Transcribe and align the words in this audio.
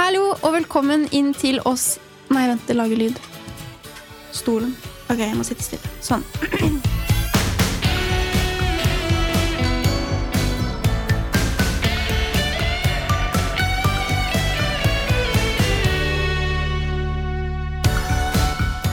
Hallo 0.00 0.30
og 0.32 0.54
velkommen 0.54 1.02
inn 1.12 1.34
til 1.36 1.58
oss 1.68 1.98
Nei, 2.32 2.46
vent, 2.48 2.62
det 2.64 2.72
lager 2.78 2.96
lyd. 2.96 3.18
Stolen. 4.32 4.70
Ok, 5.12 5.18
jeg 5.20 5.36
må 5.36 5.44
sitte 5.44 5.66
stille. 5.66 5.90
Sånn. 6.00 6.22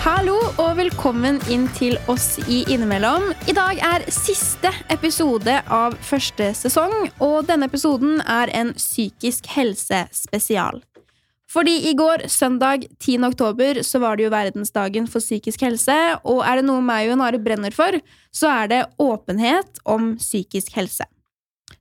Hallo 0.04 0.36
og 0.58 0.76
velkommen 0.82 1.40
inn 1.48 1.70
til 1.80 1.96
oss 2.12 2.34
i 2.52 2.66
Innimellom. 2.68 3.32
I 3.48 3.56
dag 3.56 3.80
er 3.94 4.10
siste 4.12 4.76
episode 4.92 5.56
av 5.72 5.96
første 6.04 6.52
sesong, 6.66 7.14
og 7.24 7.48
denne 7.48 7.72
episoden 7.72 8.20
er 8.28 8.52
en 8.60 8.76
psykisk 8.76 9.48
helse 9.56 10.04
spesial. 10.12 10.84
Fordi 11.58 11.74
i 11.90 11.94
går, 11.98 12.28
søndag 12.30 12.84
10. 13.00 13.24
oktober, 13.26 13.80
så 13.82 13.98
var 14.00 14.18
det 14.18 14.28
jo 14.28 14.30
verdensdagen 14.30 15.08
for 15.10 15.24
psykisk 15.24 15.64
helse, 15.66 15.96
og 16.22 16.44
er 16.46 16.60
det 16.60 16.68
noe 16.68 16.84
meg 16.86 17.10
og 17.10 17.18
Nare 17.18 17.40
brenner 17.42 17.74
for, 17.74 17.98
så 18.30 18.52
er 18.60 18.70
det 18.70 18.82
åpenhet 19.02 19.80
om 19.90 20.12
psykisk 20.22 20.76
helse. 20.78 21.08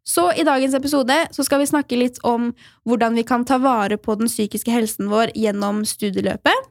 Så 0.07 0.31
i 0.33 0.47
dagens 0.49 0.73
episode 0.79 1.15
så 1.35 1.45
skal 1.45 1.61
vi 1.61 1.69
snakke 1.69 1.99
litt 1.99 2.17
om 2.25 2.55
hvordan 2.89 3.19
vi 3.19 3.25
kan 3.29 3.45
ta 3.45 3.59
vare 3.61 3.99
på 4.01 4.17
den 4.17 4.31
psykiske 4.31 4.73
helsen 4.73 5.11
vår 5.13 5.35
gjennom 5.37 5.83
studieløpet. 5.85 6.71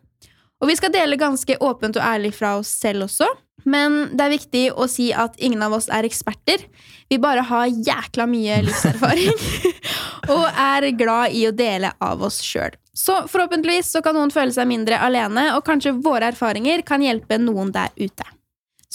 Og 0.63 0.72
vi 0.72 0.77
skal 0.80 0.94
dele 0.96 1.20
ganske 1.20 1.60
åpent 1.62 1.99
og 1.99 2.08
ærlig 2.08 2.32
fra 2.34 2.55
oss 2.58 2.72
selv 2.74 3.05
også. 3.05 3.27
Men 3.70 4.16
det 4.18 4.26
er 4.26 4.34
viktig 4.34 4.63
å 4.74 4.88
si 4.90 5.12
at 5.13 5.38
ingen 5.38 5.62
av 5.66 5.76
oss 5.77 5.91
er 5.94 6.08
eksperter. 6.08 6.63
Vi 7.12 7.22
bare 7.22 7.46
har 7.46 7.70
jækla 7.70 8.26
mye 8.30 8.63
livserfaring. 8.66 9.46
og 10.35 10.48
er 10.49 10.90
glad 10.98 11.38
i 11.38 11.46
å 11.49 11.54
dele 11.54 11.94
av 12.02 12.26
oss 12.26 12.41
sjøl. 12.41 12.74
Så 12.95 13.17
forhåpentligvis 13.27 13.90
så 13.91 14.02
kan 14.04 14.16
noen 14.16 14.31
føle 14.31 14.54
seg 14.55 14.70
mindre 14.70 14.99
alene, 15.04 15.49
og 15.58 15.66
kanskje 15.67 15.91
våre 15.99 16.29
erfaringer 16.32 16.84
kan 16.88 17.04
hjelpe 17.04 17.37
noen 17.41 17.74
der 17.76 17.91
ute. 17.99 18.27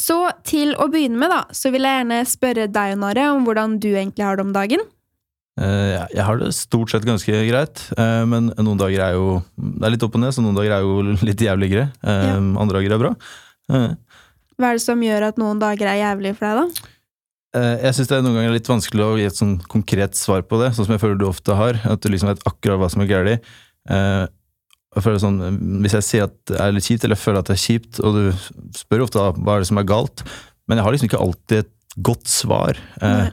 Så 0.00 0.16
til 0.48 0.72
å 0.80 0.86
begynne 0.88 1.20
med, 1.20 1.28
da, 1.28 1.42
så 1.52 1.68
vil 1.74 1.84
jeg 1.84 1.98
gjerne 2.00 2.20
spørre 2.28 2.64
deg, 2.72 2.94
Nore, 2.96 3.26
om 3.34 3.44
hvordan 3.44 3.76
du 3.82 3.90
egentlig 3.90 4.24
har 4.24 4.38
det 4.40 4.46
om 4.46 4.54
dagen. 4.56 4.80
Eh, 5.60 6.06
Jeg 6.14 6.24
har 6.24 6.38
det 6.40 6.54
stort 6.56 6.92
sett 6.94 7.04
ganske 7.04 7.28
greit, 7.50 7.82
eh, 7.98 8.22
men 8.24 8.48
noen 8.56 8.78
dager 8.80 9.02
er 9.10 9.12
jo 9.18 9.42
Det 9.58 9.84
er 9.84 9.92
litt 9.92 10.06
opp 10.06 10.14
og 10.16 10.22
ned, 10.22 10.32
så 10.32 10.40
noen 10.44 10.56
dager 10.56 10.78
er 10.78 10.86
jo 10.86 11.02
litt 11.28 11.44
jævligere. 11.44 11.90
Eh, 12.00 12.24
Ja. 12.30 12.38
Andre 12.38 12.80
dager 12.80 12.94
er 12.96 13.02
bra. 13.04 13.12
Hva 13.68 14.70
er 14.70 14.76
det 14.78 14.84
som 14.84 15.00
gjør 15.04 15.28
at 15.28 15.36
noen 15.40 15.60
dager 15.60 15.88
er 15.88 16.00
jævlig 16.00 16.34
for 16.38 16.46
deg, 16.48 16.56
da? 16.64 16.88
Jeg 17.50 17.96
syns 17.96 18.08
det 18.08 18.14
er 18.16 18.22
noen 18.22 18.36
ganger 18.38 18.52
litt 18.54 18.68
vanskelig 18.70 19.02
å 19.02 19.14
gi 19.18 19.24
et 19.26 19.34
sånn 19.36 19.56
konkret 19.66 20.14
svar 20.14 20.44
på 20.46 20.60
det, 20.60 20.68
sånn 20.76 20.86
som 20.86 20.94
jeg 20.94 21.02
føler 21.02 21.18
du 21.18 21.24
ofte 21.26 21.56
har. 21.58 21.80
At 21.82 22.00
du 22.00 22.06
liksom 22.12 22.30
vet 22.30 22.44
akkurat 22.46 22.78
hva 22.78 22.88
som 22.92 23.02
er 23.02 23.08
galt. 23.10 23.48
Eh, 23.90 24.26
jeg 24.96 25.04
føler 25.04 25.20
sånn, 25.22 25.38
Hvis 25.84 25.92
jeg 25.98 26.06
sier 26.06 26.24
at 26.26 26.34
det 26.50 26.58
er 26.60 26.72
litt 26.74 26.86
kjipt, 26.86 27.04
eller 27.06 27.14
jeg 27.18 27.24
føler 27.24 27.38
at 27.44 27.50
det 27.50 27.56
er 27.56 27.64
kjipt, 27.64 28.00
og 28.02 28.14
du 28.16 28.22
spør 28.78 29.04
ofte 29.06 29.22
hva 29.38 29.54
er 29.56 29.62
det 29.64 29.68
som 29.70 29.78
er 29.78 29.86
galt, 29.90 30.24
men 30.68 30.78
jeg 30.78 30.84
har 30.86 30.92
liksom 30.94 31.10
ikke 31.10 31.20
alltid 31.24 31.58
et 31.64 31.72
godt 32.10 32.26
svar. 32.30 32.78
Eh, 33.02 33.16
Nei. 33.24 33.30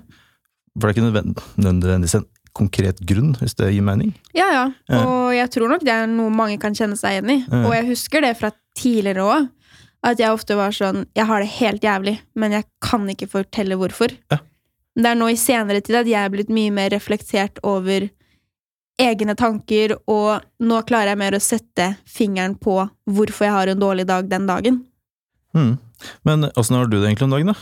For 0.77 0.86
det 0.86 0.91
er 0.91 0.95
ikke 0.97 1.08
nødvend- 1.08 1.44
nødvendigvis 1.58 2.16
en 2.19 2.25
konkret 2.58 2.99
grunn, 3.05 3.36
hvis 3.41 3.53
det 3.58 3.72
gir 3.73 3.81
mening. 3.86 4.14
Ja, 4.33 4.47
ja. 4.53 4.66
Ja. 4.89 5.02
Og 5.05 5.33
jeg 5.33 5.49
tror 5.53 5.69
nok 5.69 5.81
det 5.86 5.94
er 5.94 6.08
noe 6.09 6.30
mange 6.33 6.59
kan 6.61 6.73
kjenne 6.73 6.97
seg 6.97 7.17
igjen 7.17 7.33
i. 7.33 7.39
Og 7.66 7.73
jeg 7.73 7.86
husker 7.89 8.21
det 8.21 8.36
fra 8.38 8.52
tidligere 8.77 9.25
òg. 9.25 9.49
At 10.05 10.19
jeg 10.21 10.30
ofte 10.30 10.55
var 10.55 10.69
sånn 10.71 11.08
Jeg 11.17 11.25
har 11.25 11.39
det 11.42 11.49
helt 11.58 11.81
jævlig, 11.81 12.19
men 12.38 12.52
jeg 12.53 12.66
kan 12.81 13.08
ikke 13.09 13.27
fortelle 13.30 13.75
hvorfor. 13.77 14.14
Ja. 14.31 14.38
Det 14.95 15.05
er 15.05 15.16
nå 15.17 15.27
i 15.30 15.36
senere 15.38 15.81
tid 15.81 15.95
at 15.95 16.05
jeg 16.09 16.21
er 16.25 16.30
blitt 16.33 16.49
mye 16.53 16.71
mer 16.73 16.89
reflektert 16.94 17.58
over 17.64 18.08
egne 18.97 19.35
tanker, 19.37 19.93
og 20.09 20.41
nå 20.63 20.81
klarer 20.89 21.13
jeg 21.13 21.21
mer 21.21 21.37
å 21.37 21.43
sette 21.43 21.91
fingeren 22.09 22.55
på 22.57 22.79
hvorfor 23.05 23.47
jeg 23.47 23.55
har 23.55 23.71
en 23.71 23.81
dårlig 23.81 24.07
dag 24.09 24.29
den 24.29 24.47
dagen. 24.49 24.79
Mm. 25.55 25.75
Men 26.27 26.49
åssen 26.55 26.77
har 26.77 26.89
du 26.89 26.97
det 26.97 27.05
egentlig 27.07 27.27
om 27.27 27.35
dagen, 27.35 27.53
da? 27.53 27.57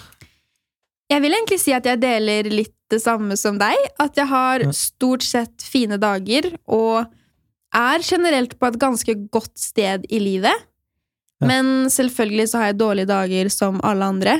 Jeg 1.12 1.22
vil 1.22 1.35
egentlig 1.38 1.59
si 1.62 1.74
at 1.75 1.85
jeg 1.85 2.01
deler 2.01 2.50
litt 2.50 2.74
det 2.90 3.01
samme 3.03 3.38
som 3.38 3.59
deg. 3.62 3.75
At 4.01 4.18
jeg 4.18 4.29
har 4.29 4.66
stort 4.75 5.25
sett 5.25 5.66
fine 5.66 6.00
dager, 6.01 6.50
og 6.66 7.06
er 7.75 8.06
generelt 8.06 8.56
på 8.57 8.69
et 8.69 8.79
ganske 8.81 9.18
godt 9.34 9.53
sted 9.59 10.07
i 10.09 10.22
livet. 10.24 10.66
Ja. 11.44 11.50
Men 11.51 11.91
selvfølgelig 11.91 12.50
så 12.51 12.62
har 12.62 12.72
jeg 12.72 12.79
dårlige 12.79 13.12
dager 13.12 13.51
som 13.53 13.81
alle 13.85 14.07
andre. 14.07 14.40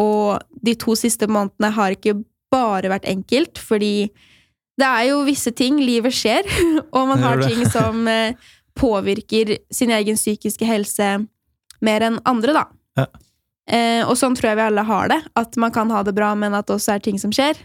Og 0.00 0.40
de 0.64 0.74
to 0.80 0.96
siste 0.98 1.28
månedene 1.30 1.72
har 1.76 1.94
ikke 1.94 2.16
bare 2.50 2.90
vært 2.90 3.08
enkelt, 3.10 3.60
fordi 3.60 4.10
det 4.80 4.88
er 4.88 5.08
jo 5.10 5.22
visse 5.28 5.52
ting, 5.56 5.80
livet 5.84 6.14
skjer, 6.16 6.48
og 6.96 7.10
man 7.12 7.24
har 7.24 7.42
ting 7.44 7.64
som 7.70 8.06
eh, 8.10 8.36
påvirker 8.78 9.56
sin 9.74 9.92
egen 9.94 10.18
psykiske 10.18 10.68
helse 10.68 11.16
mer 11.84 12.04
enn 12.06 12.20
andre, 12.28 12.56
da. 12.56 12.64
Ja. 13.00 13.08
Eh, 13.70 14.02
og 14.02 14.16
sånn 14.18 14.34
tror 14.36 14.50
jeg 14.50 14.58
vi 14.58 14.66
alle 14.66 14.84
har 14.86 15.10
det. 15.12 15.20
At 15.38 15.56
man 15.60 15.72
kan 15.74 15.92
ha 15.94 16.02
det 16.06 16.14
bra, 16.16 16.32
men 16.38 16.56
at 16.56 16.68
det 16.68 16.76
også 16.76 16.96
er 16.96 17.04
ting 17.04 17.20
som 17.22 17.32
skjer. 17.34 17.58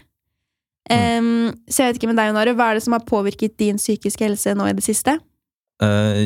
Em, 0.92 1.50
så 1.66 1.82
jeg 1.82 1.90
vet 1.90 1.98
ikke 1.98 2.12
med 2.12 2.20
deg, 2.20 2.30
Nore, 2.34 2.54
hva 2.54 2.70
er 2.70 2.78
det 2.78 2.84
som 2.84 2.94
har 2.94 3.06
påvirket 3.08 3.56
din 3.58 3.80
psykiske 3.80 4.22
helse 4.22 4.54
nå 4.54 4.68
i 4.70 4.76
det 4.76 4.84
siste? 4.86 5.16
Eh, 5.82 6.20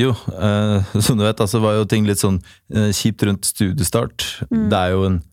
jo, 0.00 0.10
eh, 0.34 0.96
som 1.04 1.18
du 1.18 1.24
vet, 1.24 1.40
altså 1.40 1.60
var 1.62 1.76
jo 1.78 1.86
ting 1.88 2.08
litt 2.08 2.22
sånn 2.22 2.40
eh, 2.74 2.90
kjipt 2.96 3.26
rundt 3.28 3.48
studiestart. 3.48 4.24
Mm. 4.50 4.68
Det 4.72 4.82
er 4.82 4.94
jo 4.96 5.08
en 5.12 5.24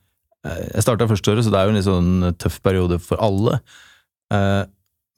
Jeg 0.43 0.83
starta 0.83 1.05
første 1.07 1.31
året, 1.31 1.45
så 1.45 1.51
det 1.53 1.59
er 1.59 1.69
jo 1.69 1.71
en 1.71 1.77
litt 1.77 1.85
sånn 1.85 2.33
tøff 2.35 2.57
periode 2.59 2.97
for 2.99 3.21
alle. 3.23 3.61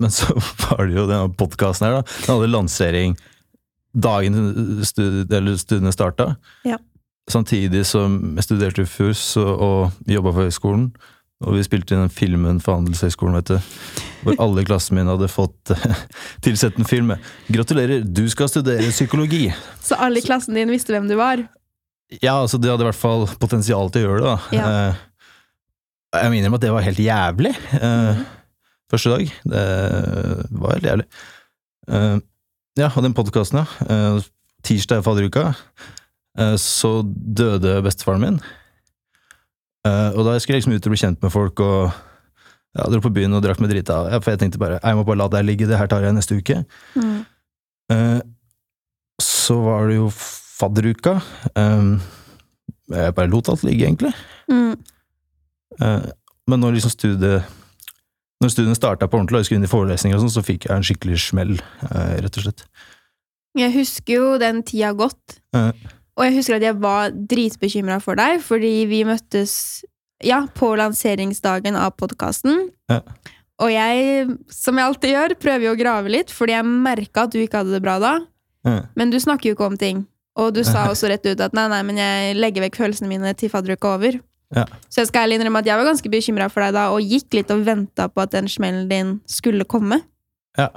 Men 0.03 0.11
så 0.11 0.33
var 0.66 0.85
det 0.88 0.97
jo 0.97 1.07
denne 1.09 1.31
podkasten 1.39 1.88
her, 1.88 2.00
da. 2.00 2.17
Den 2.25 2.35
hadde 2.35 2.51
lansering 2.51 3.16
dagen 3.95 4.83
studi 4.83 5.57
studiene 5.57 5.94
starta. 5.95 6.35
Ja. 6.67 6.78
Samtidig 7.31 7.85
som 7.89 8.35
jeg 8.35 8.45
studerte 8.45 8.83
i 8.83 8.89
FUS 8.89 9.22
og, 9.41 9.53
og 9.56 10.09
jobba 10.11 10.33
på 10.35 10.45
høyskolen. 10.45 10.89
Og 11.45 11.57
vi 11.57 11.63
spilte 11.66 11.95
inn 11.95 12.06
den 12.06 12.13
filmen 12.13 12.61
for 12.63 12.78
Handelshøyskolen, 12.78 13.35
vet 13.39 13.50
du. 13.56 13.79
Hvor 14.23 14.38
alle 14.41 14.63
i 14.63 14.67
klassen 14.67 14.95
min 14.97 15.09
hadde 15.09 15.28
fått 15.31 15.73
tilsett 16.45 16.77
en 16.79 16.88
film 16.88 17.12
'Gratulerer, 17.51 18.06
du 18.07 18.23
skal 18.31 18.50
studere 18.50 18.91
psykologi'. 18.91 19.51
Så 19.83 19.97
alle 20.00 20.22
i 20.22 20.25
klassen 20.25 20.56
din 20.56 20.72
visste 20.72 20.95
hvem 20.95 21.09
du 21.09 21.16
var? 21.19 21.44
Ja, 22.22 22.38
altså 22.39 22.57
de 22.62 22.69
hadde 22.69 22.85
i 22.85 22.89
hvert 22.91 23.00
fall 23.00 23.27
potensial 23.41 23.91
til 23.91 24.06
å 24.06 24.07
gjøre 24.07 24.22
det, 24.22 24.31
da. 24.31 24.56
Ja. 24.56 24.69
Eh, 24.69 25.03
jeg 26.22 26.31
må 26.31 26.38
innrømme 26.39 26.59
at 26.62 26.63
det 26.63 26.73
var 26.75 26.85
helt 26.85 27.03
jævlig. 27.03 27.56
Mm 27.75 28.16
Mhm. 28.16 28.25
Første 28.91 29.09
dag. 29.09 29.31
Det 29.50 29.66
var 30.62 30.75
helt 30.75 30.85
jævlig. 30.85 31.06
Uh, 31.90 32.18
ja, 32.78 32.90
og 32.91 33.03
den 33.06 33.16
podkasten, 33.18 33.63
ja. 33.63 33.66
Uh, 33.90 34.25
tirsdag 34.66 35.01
i 35.01 35.06
fadderuka, 35.06 35.47
uh, 36.40 36.56
så 36.62 37.00
døde 37.06 37.79
bestefaren 37.85 38.22
min. 38.22 38.40
Og 39.85 40.22
da 40.25 40.31
jeg 40.34 40.41
skulle 40.41 40.57
liksom 40.57 40.74
ut 40.74 40.85
og 40.88 40.94
bli 40.95 40.97
kjent 40.97 41.19
med 41.22 41.29
folk 41.29 41.59
og 41.62 41.91
ja, 42.74 42.88
dro 42.90 42.97
på 43.06 43.12
byen 43.13 43.38
og 43.38 43.44
drakk 43.45 43.59
meg 43.62 43.69
drita, 43.69 44.00
ja, 44.09 44.18
for 44.18 44.34
jeg 44.34 44.40
tenkte 44.41 44.57
bare 44.57 44.79
jeg 44.81 44.97
må 44.97 45.03
bare 45.06 45.19
la 45.19 45.28
deg 45.35 45.45
ligge, 45.45 45.68
det 45.69 45.78
her 45.78 45.90
tar 45.91 46.01
jeg 46.01 46.16
neste 46.18 46.38
uke. 46.40 46.57
Mm. 46.97 47.19
Så 49.22 49.59
var 49.62 49.85
det 49.91 50.00
jo 50.00 50.07
fadderuka. 50.09 51.13
Jeg 51.53 53.13
bare 53.19 53.29
lot 53.29 53.51
alt 53.53 53.62
ligge, 53.68 53.85
egentlig. 53.85 54.16
Mm. 54.50 54.74
Men 56.50 56.66
når 56.66 56.79
liksom 56.79 56.95
studiet 56.97 57.45
Når 58.44 58.51
studiene 58.51 58.75
starta 58.78 59.07
på 59.07 59.18
ordentlig, 59.18 59.38
og 59.38 59.44
jeg 59.44 59.50
skulle 59.50 59.62
inn 59.62 59.68
i 59.68 59.72
forelesninger, 59.72 60.18
og 60.18 60.25
sånn, 60.25 60.34
så 60.35 60.44
fikk 60.46 60.68
jeg 60.68 60.75
en 60.75 60.85
skikkelig 60.85 61.19
smell, 61.23 61.53
eh, 61.88 62.16
rett 62.25 62.40
og 62.40 62.46
slett. 62.47 62.66
Jeg 63.56 63.72
husker 63.78 64.18
jo 64.18 64.31
den 64.41 64.59
tida 64.68 64.91
godt. 64.94 65.38
Eh. 65.56 65.72
Og 66.16 66.25
jeg 66.28 66.35
husker 66.38 66.57
at 66.57 66.66
jeg 66.66 66.75
var 66.84 67.13
dritbekymra 67.16 68.01
for 68.03 68.19
deg, 68.19 68.41
fordi 68.44 68.74
vi 68.91 69.03
møttes 69.07 69.84
ja, 70.24 70.45
på 70.56 70.74
lanseringsdagen 70.79 71.79
av 71.79 71.95
podkasten. 72.00 72.69
Eh. 72.91 73.31
Og 73.63 73.72
jeg, 73.72 74.28
som 74.51 74.75
jeg 74.75 74.90
alltid 74.90 75.13
gjør, 75.13 75.35
prøver 75.40 75.69
jo 75.69 75.75
å 75.75 75.79
grave 75.79 76.12
litt, 76.12 76.31
fordi 76.35 76.57
jeg 76.57 76.68
merka 76.68 77.24
at 77.24 77.35
du 77.35 77.40
ikke 77.40 77.63
hadde 77.63 77.75
det 77.75 77.84
bra 77.84 77.97
da. 78.03 78.13
Eh, 78.68 78.83
Men 79.00 79.12
du 79.13 79.19
snakker 79.21 79.50
jo 79.50 79.56
ikke 79.56 79.69
om 79.71 79.80
ting. 79.80 80.06
Og 80.36 80.51
du 80.56 80.63
sa 80.68 80.88
også 80.92 81.12
rett 81.12 81.27
ut 81.27 81.39
at 81.39 81.56
nei, 81.56 81.68
nei, 81.71 81.81
men 81.88 82.00
jeg 82.01 82.36
legger 82.39 82.68
vekk 82.68 82.81
følelsene 82.83 83.12
mine 83.12 83.31
til 83.39 83.51
fadderuka 83.51 83.94
er 83.94 84.00
over. 84.00 84.19
Ja. 84.56 84.66
Så 84.90 85.04
jeg 85.04 85.10
skal 85.12 85.25
ærlig 85.25 85.40
innrømme 85.40 85.62
at 85.62 85.69
jeg 85.69 85.80
var 85.80 85.88
ganske 85.90 86.12
bekymra 86.12 86.50
for 86.52 86.63
deg 86.66 86.75
da, 86.78 86.90
og 86.96 87.04
gikk 87.04 87.36
litt 87.36 87.50
og 87.54 87.66
venta 87.68 88.07
på 88.12 88.24
at 88.24 88.36
den 88.36 88.48
smellen 88.52 88.90
din 88.92 89.16
skulle 89.30 89.68
komme. 89.68 90.02
ja, 90.57 90.69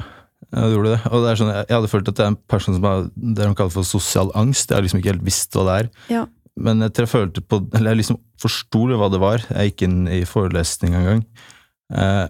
jeg 0.48 0.72
gjorde 0.72 0.94
det. 0.94 1.00
Og 1.12 1.22
det 1.22 1.30
er 1.30 1.38
sånn, 1.40 1.52
jeg 1.52 1.76
hadde 1.76 1.90
følt 1.92 2.08
at 2.08 2.16
det 2.18 2.24
er 2.24 2.32
en 2.32 2.40
person 2.48 2.76
som 2.76 2.86
har 2.88 3.06
det 3.12 3.36
de 3.44 3.54
kaller 3.58 3.74
for 3.74 3.86
sosial 3.86 4.32
angst. 4.38 4.70
Jeg 4.70 4.78
har 4.78 4.86
liksom 4.86 5.02
ikke 5.02 5.12
helt 5.12 5.26
visst 5.26 5.54
hva 5.56 5.66
det 5.68 5.76
er. 5.82 5.90
Ja. 6.14 6.24
Men 6.58 6.82
jeg 6.82 6.96
jeg 6.98 7.10
følte 7.12 7.42
på 7.44 7.60
Eller 7.76 7.92
jeg 7.92 8.00
liksom 8.00 8.18
forsto 8.42 8.86
hva 8.88 9.10
det 9.12 9.20
var. 9.22 9.44
Jeg 9.52 9.70
gikk 9.72 9.84
inn 9.86 10.00
i 10.10 10.24
forelesning 10.26 10.96
en 10.96 11.08
gang. 11.08 11.22
Eh, 11.92 12.26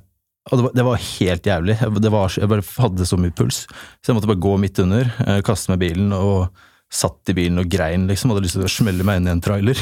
og 0.48 0.56
det 0.56 0.64
var, 0.64 0.72
det 0.74 0.84
var 0.88 1.04
helt 1.04 1.46
jævlig. 1.46 1.76
Jeg, 1.80 2.02
det 2.02 2.12
var, 2.12 2.34
jeg 2.40 2.48
bare 2.48 2.66
hadde 2.78 3.06
så 3.06 3.18
mye 3.20 3.36
puls. 3.36 3.66
Så 4.00 4.10
jeg 4.10 4.18
måtte 4.18 4.30
bare 4.30 4.44
gå 4.44 4.56
midt 4.60 4.80
under, 4.82 5.12
eh, 5.26 5.40
kaste 5.44 5.70
meg 5.70 5.80
i 5.80 5.86
bilen 5.86 6.12
og 6.16 6.48
satt 6.90 7.28
i 7.28 7.36
bilen 7.36 7.60
og 7.60 7.68
grein, 7.68 8.06
liksom. 8.08 8.32
Hadde 8.32 8.46
lyst 8.46 8.56
til 8.56 8.64
å 8.64 8.72
smelle 8.72 9.04
meg 9.04 9.20
inn 9.20 9.28
i 9.28 9.34
en 9.36 9.44
trailer. 9.44 9.78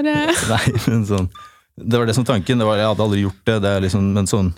Jon 0.00 0.08
uh... 0.32 0.42
Nei, 0.54 0.64
men 0.86 1.04
sånn 1.08 1.28
Det 1.80 1.98
var 2.00 2.06
det 2.08 2.14
som 2.16 2.24
tanken. 2.28 2.58
Det 2.60 2.66
var, 2.68 2.76
jeg 2.80 2.88
hadde 2.90 3.04
aldri 3.06 3.20
gjort 3.24 3.44
det, 3.48 3.58
det 3.64 3.74
liksom, 3.86 4.10
men 4.16 4.26
sånn 4.30 4.50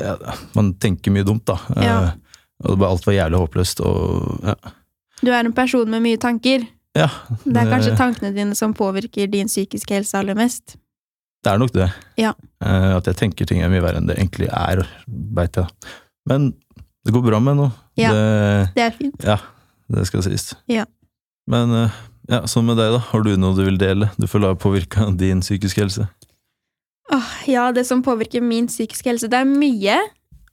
ja, 0.00 0.16
Man 0.54 0.74
tenker 0.80 1.10
mye 1.14 1.26
dumt, 1.26 1.44
da. 1.50 1.56
Ja. 1.76 1.96
Eh, 2.02 2.12
Og 2.64 2.74
det 2.74 2.78
var, 2.82 2.90
alt 2.92 3.06
var 3.08 3.16
jævlig 3.16 3.40
håpløst, 3.40 3.80
og 3.84 4.44
ja. 4.46 4.54
Du 5.20 5.28
er 5.32 5.44
en 5.44 5.52
person 5.56 5.88
med 5.92 6.00
mye 6.04 6.18
tanker. 6.20 6.62
ja 6.96 7.08
Det 7.44 7.56
er 7.60 7.68
kanskje 7.72 7.96
tankene 7.98 8.30
dine 8.36 8.54
som 8.56 8.72
påvirker 8.76 9.28
din 9.32 9.48
psykiske 9.50 9.94
helse 9.98 10.16
aller 10.18 10.36
mest. 10.38 10.76
Det 11.44 11.52
er 11.54 11.58
nok 11.60 11.72
det. 11.72 11.88
Ja. 12.20 12.34
Eh, 12.64 12.90
at 12.98 13.06
jeg 13.08 13.16
tenker 13.16 13.48
ting 13.48 13.62
er 13.64 13.70
mye 13.72 13.80
verre 13.84 14.00
enn 14.00 14.08
det 14.08 14.16
egentlig 14.18 14.48
er, 14.52 14.82
veit 15.36 15.56
jeg. 15.56 15.68
Men 16.28 16.50
det 17.04 17.14
går 17.16 17.24
bra 17.30 17.38
med 17.40 17.56
nå. 17.62 17.68
Ja. 18.00 18.10
Det, 18.12 18.72
Det 18.76 18.82
er 18.86 18.96
fint. 18.96 19.24
ja, 19.24 19.38
det 19.88 20.04
skal 20.08 20.24
sies. 20.26 20.50
Ja. 20.68 20.84
Men 21.48 21.72
eh, 21.74 21.96
ja, 22.30 22.44
sånn 22.48 22.68
med 22.68 22.78
deg, 22.78 22.94
da. 22.94 23.02
Har 23.10 23.24
du 23.26 23.32
noe 23.36 23.56
du 23.58 23.64
vil 23.66 23.78
dele? 23.80 24.10
Du 24.20 24.28
føler 24.30 24.52
har 24.52 24.60
påvirka 24.60 25.08
din 25.18 25.42
psykiske 25.42 25.82
helse? 25.82 26.06
Åh, 27.10 27.30
ja, 27.50 27.70
det 27.74 27.84
som 27.88 28.04
påvirker 28.06 28.44
min 28.44 28.68
psykiske 28.70 29.10
helse, 29.10 29.30
det 29.30 29.40
er 29.42 29.48
mye. 29.50 29.98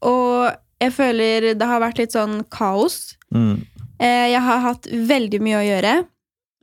Og 0.07 0.49
jeg 0.81 0.93
føler 0.93 1.51
det 1.57 1.69
har 1.69 1.81
vært 1.83 2.01
litt 2.01 2.17
sånn 2.17 2.41
kaos. 2.53 3.15
Mm. 3.33 3.61
Eh, 4.01 4.27
jeg 4.33 4.43
har 4.45 4.65
hatt 4.65 4.89
veldig 4.89 5.41
mye 5.45 5.61
å 5.61 5.65
gjøre. 5.67 5.95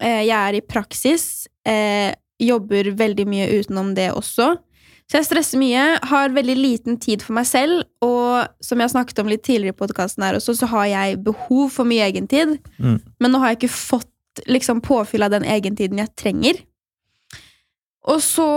Eh, 0.03 0.21
jeg 0.27 0.37
er 0.39 0.59
i 0.59 0.67
praksis. 0.67 1.47
Eh, 1.67 2.11
jobber 2.43 2.91
veldig 2.99 3.27
mye 3.31 3.51
utenom 3.61 3.95
det 3.95 4.11
også. 4.15 4.57
Så 5.05 5.19
jeg 5.19 5.27
stresser 5.29 5.61
mye, 5.61 5.83
har 6.09 6.33
veldig 6.33 6.55
liten 6.57 6.97
tid 6.99 7.23
for 7.23 7.37
meg 7.37 7.45
selv, 7.45 7.83
og 8.03 8.49
som 8.65 8.81
jeg 8.81 8.89
har 8.89 8.95
snakket 8.95 9.19
om 9.21 9.29
litt 9.29 9.43
tidligere 9.45 9.77
i 9.77 9.77
podkasten 9.77 10.25
her 10.25 10.39
også, 10.39 10.55
så 10.57 10.69
har 10.71 10.87
jeg 10.89 11.19
behov 11.27 11.75
for 11.75 11.85
mye 11.89 12.07
egentid. 12.09 12.57
Mm. 12.81 12.97
Men 13.21 13.35
nå 13.35 13.43
har 13.43 13.53
jeg 13.53 13.61
ikke 13.61 13.75
fått 13.75 14.09
liksom 14.47 14.83
påfyll 14.85 15.27
av 15.27 15.35
den 15.35 15.47
egentiden 15.47 16.01
jeg 16.03 16.15
trenger. 16.19 16.61
Og 18.11 18.21
så 18.23 18.49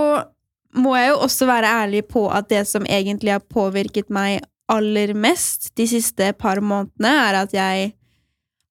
må 0.77 0.93
jeg 0.97 1.11
jo 1.11 1.21
også 1.25 1.47
være 1.49 1.73
ærlig 1.83 2.03
på 2.11 2.27
at 2.33 2.49
det 2.51 2.65
som 2.69 2.85
egentlig 2.85 3.33
har 3.35 3.45
påvirket 3.45 4.11
meg 4.13 4.43
aller 4.71 5.13
mest 5.15 5.71
de 5.79 5.87
siste 5.87 6.33
par 6.39 6.59
månedene, 6.59 7.13
er 7.29 7.39
at 7.39 7.55
jeg 7.55 7.91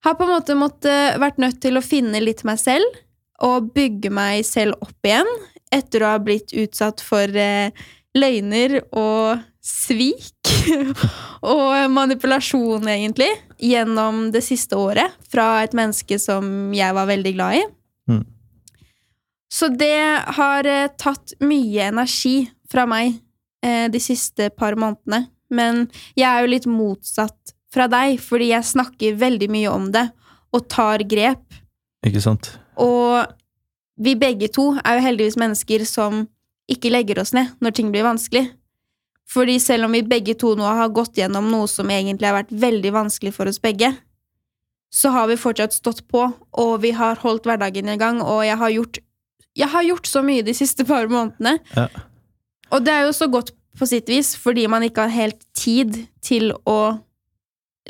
har 0.05 0.15
på 0.15 0.27
en 0.27 0.33
måte 0.35 0.55
måtte, 0.57 0.93
vært 1.19 1.41
nødt 1.41 1.59
til 1.63 1.79
å 1.79 1.85
finne 1.85 2.21
litt 2.21 2.45
meg 2.47 2.61
selv 2.61 3.01
og 3.43 3.71
bygge 3.75 4.11
meg 4.13 4.45
selv 4.47 4.77
opp 4.81 5.05
igjen 5.05 5.29
etter 5.73 6.03
å 6.03 6.13
ha 6.13 6.21
blitt 6.23 6.53
utsatt 6.55 7.01
for 7.03 7.27
eh, 7.37 7.73
løgner 8.17 8.79
og 8.87 9.41
svik 9.67 10.51
og 11.53 11.91
manipulasjon, 11.91 12.87
egentlig, 12.87 13.29
gjennom 13.59 14.27
det 14.31 14.43
siste 14.45 14.77
året 14.79 15.15
fra 15.31 15.63
et 15.65 15.75
menneske 15.77 16.19
som 16.21 16.73
jeg 16.75 16.95
var 16.95 17.09
veldig 17.09 17.33
glad 17.35 17.59
i. 17.59 17.63
Mm. 18.11 18.23
Så 19.51 19.71
det 19.73 20.23
har 20.37 20.67
eh, 20.67 20.91
tatt 20.99 21.35
mye 21.43 21.89
energi 21.91 22.49
fra 22.71 22.85
meg 22.89 23.17
eh, 23.65 23.87
de 23.91 24.01
siste 24.03 24.49
par 24.55 24.77
månedene. 24.79 25.27
Men 25.47 25.85
jeg 26.15 26.27
er 26.27 26.43
jo 26.43 26.51
litt 26.51 26.67
motsatt 26.67 27.55
fra 27.71 27.87
deg, 27.91 28.17
fordi 28.23 28.51
jeg 28.51 28.67
snakker 28.67 29.19
veldig 29.19 29.49
mye 29.51 29.71
om 29.71 29.91
det 29.93 30.07
og 30.55 30.67
tar 30.71 31.03
grep. 31.07 31.43
Ikke 32.07 32.23
sant? 32.23 32.53
Og 32.79 33.27
vi 33.99 34.13
begge 34.19 34.49
to 34.53 34.71
er 34.83 34.97
jo 34.97 35.05
heldigvis 35.07 35.39
mennesker 35.39 35.83
som 35.87 36.25
ikke 36.71 36.91
legger 36.91 37.21
oss 37.21 37.33
ned 37.35 37.55
når 37.63 37.75
ting 37.75 37.91
blir 37.93 38.05
vanskelig. 38.07 38.49
Fordi 39.27 39.57
selv 39.59 39.87
om 39.87 39.95
vi 39.95 40.05
begge 40.07 40.37
to 40.39 40.53
nå 40.55 40.67
har 40.79 40.93
gått 40.95 41.19
gjennom 41.19 41.49
noe 41.51 41.67
som 41.67 41.89
egentlig 41.91 42.29
har 42.29 42.37
vært 42.39 42.53
veldig 42.55 42.93
vanskelig 42.95 43.33
for 43.35 43.49
oss 43.51 43.59
begge, 43.63 43.91
så 44.93 45.11
har 45.11 45.27
vi 45.27 45.39
fortsatt 45.39 45.75
stått 45.75 46.05
på, 46.07 46.23
og 46.31 46.73
vi 46.81 46.93
har 46.95 47.19
holdt 47.19 47.47
hverdagen 47.47 47.91
i 47.91 47.97
gang, 47.99 48.21
og 48.23 48.45
jeg 48.47 48.55
har 48.57 48.71
gjort, 48.71 48.99
jeg 49.57 49.67
har 49.73 49.83
gjort 49.83 50.07
så 50.07 50.23
mye 50.23 50.45
de 50.47 50.55
siste 50.55 50.85
par 50.87 51.09
månedene. 51.11 51.57
Ja. 51.75 51.89
Og 52.71 52.85
det 52.85 52.93
er 52.93 53.03
jo 53.07 53.15
så 53.15 53.27
godt 53.31 53.51
på 53.77 53.87
sitt 53.89 54.07
vis, 54.09 54.33
fordi 54.39 54.63
man 54.71 54.85
ikke 54.87 55.05
har 55.05 55.13
helt 55.13 55.43
tid 55.55 55.99
til 56.23 56.53
å 56.65 56.97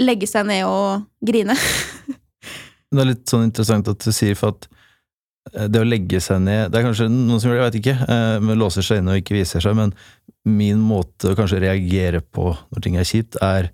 legge 0.01 0.29
seg 0.29 0.49
ned 0.49 0.65
og 0.67 1.05
grine. 1.25 1.57
Det 2.87 3.01
er 3.03 3.09
litt 3.09 3.27
sånn 3.27 3.49
interessant 3.49 3.89
at 3.91 3.99
du 3.99 4.13
sier 4.15 4.37
for 4.39 4.55
at 4.55 4.67
det 5.53 5.79
å 5.81 5.87
legge 5.87 6.19
seg 6.23 6.41
ned 6.43 6.71
Det 6.71 6.79
er 6.79 6.85
kanskje 6.87 7.07
noen 7.11 7.39
som 7.41 7.51
gjør 7.51 7.57
det, 7.57 7.63
jeg 7.63 7.71
vet 7.71 7.79
ikke, 7.81 7.97
eh, 8.13 8.39
men 8.43 8.59
låser 8.59 8.85
seg 8.85 9.01
inne 9.01 9.13
og 9.15 9.21
ikke 9.21 9.37
viser 9.37 9.63
seg, 9.63 9.75
men 9.77 9.93
min 10.47 10.79
måte 10.79 11.31
å 11.33 11.35
kanskje 11.37 11.59
reagere 11.63 12.21
på 12.21 12.51
når 12.73 12.83
ting 12.83 12.95
er 12.99 13.07
kjipt, 13.07 13.35
er 13.43 13.69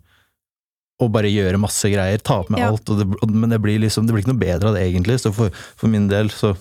å 1.01 1.07
bare 1.11 1.29
gjøre 1.31 1.59
masse 1.61 1.89
greier, 1.89 2.21
ta 2.21 2.41
på 2.43 2.53
meg 2.53 2.61
Ja. 2.63 2.69
alt, 2.71 2.85
det, 2.85 3.07
men 3.33 3.49
det 3.49 3.59
blir 3.61 3.79
liksom 3.81 4.05
Det 4.07 4.13
blir 4.13 4.23
ikke 4.23 4.33
noe 4.33 4.43
bedre 4.45 4.69
av 4.69 4.75
det, 4.77 4.85
egentlig, 4.87 5.19
så 5.19 5.33
for, 5.33 5.49
for 5.75 5.87
min 5.91 6.07
del 6.07 6.29
så 6.29 6.53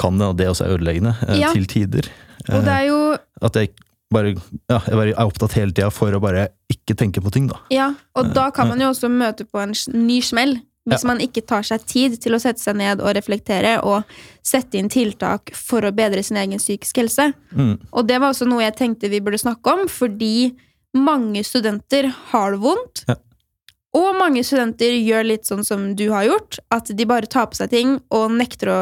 kan 0.00 0.18
det, 0.18 0.26
og 0.26 0.36
det 0.36 0.48
også 0.50 0.66
er 0.66 0.76
ødeleggende, 0.78 1.14
eh, 1.28 1.40
Ja. 1.40 1.52
til 1.52 1.66
tider. 1.66 2.08
Og 2.52 2.64
det 2.64 2.72
er 2.74 2.86
jo 2.88 3.00
At 3.42 3.54
jeg 3.54 3.70
bare, 4.12 4.34
ja, 4.70 4.78
jeg 4.86 4.94
bare 4.94 5.10
er 5.14 5.26
opptatt 5.26 5.52
hele 5.58 5.72
tida 5.72 5.90
for 5.90 6.12
å 6.12 6.20
bare 6.22 6.48
ikke 6.70 6.94
tenke 6.96 7.22
på 7.24 7.32
ting, 7.34 7.48
da. 7.50 7.58
Ja, 7.70 7.94
og 8.14 8.32
da 8.34 8.50
kan 8.54 8.68
man 8.68 8.78
jo 8.80 8.90
også 8.92 9.08
møte 9.10 9.44
på 9.48 9.58
en 9.62 9.72
ny 10.06 10.20
smell. 10.20 10.58
Hvis 10.84 11.02
Ja. 11.02 11.08
man 11.08 11.18
ikke 11.20 11.40
tar 11.46 11.62
seg 11.62 11.84
tid 11.86 12.20
til 12.20 12.34
å 12.36 12.40
sette 12.40 12.60
seg 12.60 12.76
ned 12.76 13.00
og 13.00 13.14
reflektere 13.16 13.78
og 13.82 14.04
sette 14.42 14.74
inn 14.76 14.90
tiltak 14.92 15.54
for 15.56 15.80
å 15.80 15.92
bedre 15.94 16.22
sin 16.22 16.36
egen 16.36 16.58
psykiske 16.58 17.00
helse. 17.00 17.32
Mm. 17.56 17.78
Og 17.92 18.06
det 18.06 18.20
var 18.20 18.32
også 18.34 18.46
noe 18.46 18.60
jeg 18.66 18.76
tenkte 18.76 19.08
vi 19.08 19.20
burde 19.20 19.40
snakke 19.40 19.64
om, 19.72 19.86
fordi 19.88 20.54
mange 20.94 21.42
studenter 21.42 22.12
har 22.32 22.52
det 22.52 22.60
vondt. 22.60 23.04
Ja. 23.08 23.14
Og 23.94 24.14
mange 24.18 24.42
studenter 24.44 24.92
gjør 24.92 25.24
litt 25.24 25.46
sånn 25.46 25.64
som 25.64 25.94
du 25.96 26.10
har 26.10 26.24
gjort, 26.26 26.58
at 26.70 26.84
de 26.94 27.04
bare 27.06 27.26
tar 27.30 27.46
på 27.46 27.54
seg 27.56 27.70
ting 27.70 28.00
og 28.10 28.30
nekter 28.36 28.68
å 28.68 28.78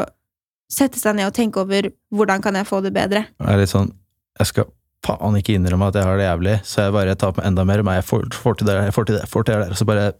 sette 0.69 0.97
seg 0.99 1.15
ned 1.15 1.27
og 1.29 1.35
tenke 1.37 1.61
over 1.61 1.91
hvordan 2.13 2.41
kan 2.41 2.55
jeg 2.55 2.65
få 2.67 2.81
det 2.83 2.91
bedre. 2.95 3.27
Det 3.39 3.47
er 3.47 3.57
litt 3.61 3.69
sånn 3.69 3.91
Jeg 4.39 4.47
skal 4.47 4.65
faen 5.05 5.35
ikke 5.37 5.53
innrømme 5.53 5.87
at 5.91 5.93
jeg 5.99 6.03
har 6.07 6.17
det 6.17 6.25
jævlig, 6.25 6.53
så 6.65 6.75
jeg 6.87 6.93
bare 6.95 7.15
tar 7.15 7.31
på 7.35 7.37
meg 7.43 7.47
enda 7.51 7.63
mer. 7.69 7.83
Men 7.83 7.99
jeg 8.01 8.05
får, 8.07 8.23
får 8.33 8.55
til 8.57 8.67
det, 8.67 8.73
jeg 8.87 8.93
får 8.95 9.05
til 9.05 9.15
det, 9.15 9.21
jeg 9.21 9.29
får 9.29 9.43
til 9.45 9.59
det, 9.61 9.77
så 9.77 9.85
bare 9.85 10.13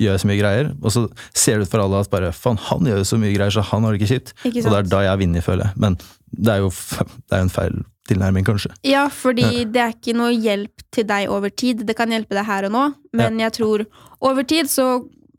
gjør 0.00 0.20
så 0.20 0.28
mye 0.30 0.40
greier. 0.40 0.70
Og 0.82 0.94
så 0.94 1.06
ser 1.36 1.58
det 1.58 1.68
ut 1.68 1.72
for 1.74 1.84
alle 1.84 2.02
at 2.04 2.12
bare 2.12 2.32
faen, 2.34 2.60
han 2.70 2.88
gjør 2.88 3.02
så 3.06 3.18
mye 3.20 3.34
greier, 3.34 3.54
så 3.54 3.64
han 3.70 3.86
har 3.86 3.94
det 3.94 4.02
ikke 4.02 4.12
kjipt. 4.14 4.34
Ikke 4.42 4.64
Og 4.64 4.70
det 4.70 4.78
er 4.78 4.92
da 4.92 5.02
jeg 5.08 5.22
vinner, 5.24 5.44
føler 5.44 5.68
jeg. 5.68 5.80
Men 5.84 5.98
det 6.34 6.54
er 6.54 6.62
jo 6.64 6.70
det 6.70 7.36
er 7.36 7.42
en 7.42 7.52
feil 7.52 7.82
tilnærming, 8.08 8.44
kanskje. 8.44 8.72
Ja, 8.84 9.06
fordi 9.08 9.64
det 9.72 9.80
er 9.80 9.94
ikke 9.94 10.16
noe 10.16 10.32
hjelp 10.34 10.84
til 10.92 11.06
deg 11.08 11.30
over 11.32 11.52
tid. 11.52 11.86
Det 11.88 11.96
kan 11.96 12.12
hjelpe 12.12 12.36
deg 12.36 12.48
her 12.48 12.68
og 12.68 12.74
nå, 12.74 12.86
men 13.16 13.38
jeg 13.40 13.56
tror 13.56 13.86
over 14.24 14.44
tid 14.48 14.68
så 14.72 14.88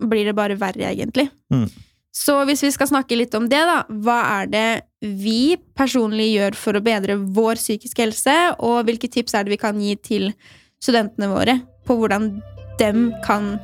blir 0.02 0.26
det 0.28 0.36
bare 0.38 0.58
verre, 0.60 0.90
egentlig. 0.90 1.30
Mm. 1.54 1.68
Så 2.16 2.38
hvis 2.48 2.64
vi 2.64 2.72
skal 2.72 2.88
snakke 2.90 3.18
litt 3.20 3.36
om 3.36 3.48
det, 3.52 3.60
da. 3.68 3.82
Hva 3.90 4.18
er 4.40 4.52
det 4.52 4.68
vi 5.04 5.58
personlig 5.78 6.32
gjør 6.32 6.58
for 6.58 6.78
å 6.78 6.84
bedre 6.84 7.18
vår 7.20 7.60
psykiske 7.60 8.02
helse, 8.02 8.36
og 8.64 8.86
hvilke 8.88 9.12
tips 9.12 9.36
er 9.36 9.46
det 9.46 9.54
vi 9.58 9.62
kan 9.62 9.80
gi 9.84 9.94
til 10.00 10.30
studentene 10.82 11.30
våre 11.32 11.60
på 11.86 11.98
hvordan 12.00 12.32
dem 12.80 13.10
kan 13.26 13.56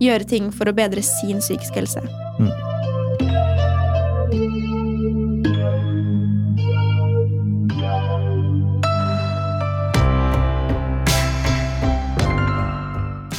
gjøre 0.00 0.26
ting 0.28 0.50
for 0.54 0.70
å 0.70 0.76
bedre 0.76 1.02
sin 1.04 1.40
psykiske 1.44 1.80
helse? 1.82 2.04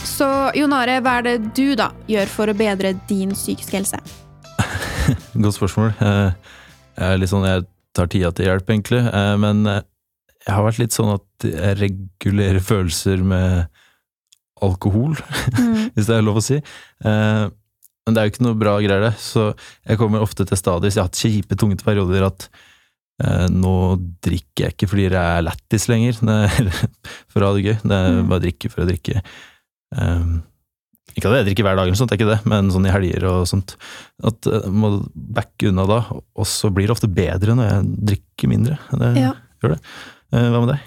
Så 0.06 0.28
Jon 0.58 0.74
Are, 0.76 1.00
hva 1.02 1.18
er 1.20 1.26
det 1.26 1.36
du 1.58 1.74
da 1.80 1.90
gjør 2.10 2.30
for 2.30 2.52
å 2.52 2.58
bedre 2.58 2.94
din 3.10 3.32
psykiske 3.36 3.80
helse? 3.80 4.00
Godt 5.44 5.58
spørsmål. 5.58 5.94
Eh, 5.98 6.58
Jeg 7.02 7.16
er 7.16 7.22
litt 7.22 7.32
sånn, 7.32 7.48
jeg 7.48 7.66
tar 7.96 8.10
tida 8.12 8.30
til 8.36 8.50
hjelp, 8.50 8.70
egentlig. 8.70 9.02
Eh, 9.08 9.36
Men 9.42 9.64
eh, 9.70 9.82
jeg 10.46 10.54
har 10.58 10.66
vært 10.68 10.82
litt 10.82 10.96
sånn 10.96 11.14
at 11.16 11.48
jeg 11.48 11.78
regulerer 11.80 12.62
følelser 12.66 13.24
med 13.26 13.81
alkohol, 14.62 15.16
Mm. 15.58 15.90
hvis 15.96 16.08
det 16.08 16.16
er 16.18 16.26
lov 16.26 16.38
å 16.42 16.44
si. 16.46 16.60
Eh, 17.04 17.48
Men 18.08 18.16
det 18.16 18.22
er 18.22 18.26
jo 18.28 18.32
ikke 18.34 18.44
noe 18.48 18.58
bra 18.58 18.76
greier, 18.82 19.02
det. 19.10 19.14
Så 19.22 19.52
jeg 19.88 19.98
kommer 20.02 20.22
ofte 20.26 20.46
til 20.50 20.58
stadiet, 20.58 20.92
så 20.94 20.98
jeg 20.98 21.04
har 21.04 21.10
hatt 21.12 21.20
kjipe, 21.22 21.58
tunge 21.62 21.78
perioder 21.86 22.26
at 22.26 22.48
eh, 23.24 23.46
nå 23.54 23.74
drikker 24.26 24.66
jeg 24.66 24.74
ikke 24.74 24.88
fordi 24.90 25.10
det 25.14 25.20
er 25.22 25.44
lættis 25.46 25.86
lenger, 25.92 26.18
for 27.32 27.42
å 27.44 27.52
ha 27.52 27.54
det 27.58 27.66
gøy. 27.68 27.76
Det 27.84 27.98
er 28.00 28.16
Mm. 28.18 28.30
bare 28.32 28.42
drikke 28.48 28.72
for 28.74 28.82
å 28.84 28.88
drikke. 28.90 29.22
Eh, 29.96 30.26
ikke 31.12 31.28
at 31.30 31.38
jeg 31.42 31.46
drikker 31.52 31.66
hver 31.68 31.76
dag, 31.78 31.88
eller 31.92 32.00
sånt, 32.00 32.10
det 32.10 32.18
er 32.18 32.22
ikke 32.24 32.32
det, 32.32 32.40
men 32.50 32.72
sånn 32.74 32.86
i 32.88 32.94
helger 32.96 33.26
og 33.30 33.46
sånt. 33.50 33.76
At 34.24 34.48
jeg 34.48 34.72
må 34.72 34.94
backe 35.14 35.68
unna 35.70 35.86
da, 35.90 36.00
og 36.10 36.46
så 36.48 36.72
blir 36.74 36.88
det 36.90 36.96
ofte 36.96 37.10
bedre 37.12 37.54
når 37.58 37.68
jeg 37.70 37.90
drikker 38.14 38.50
mindre. 38.54 38.78
Det 38.98 39.14
Ja. 39.20 39.34
gjør 39.62 39.76
det. 39.76 39.82
Eh, 40.34 40.48
Hva 40.50 40.62
med 40.66 40.74
deg? 40.74 40.80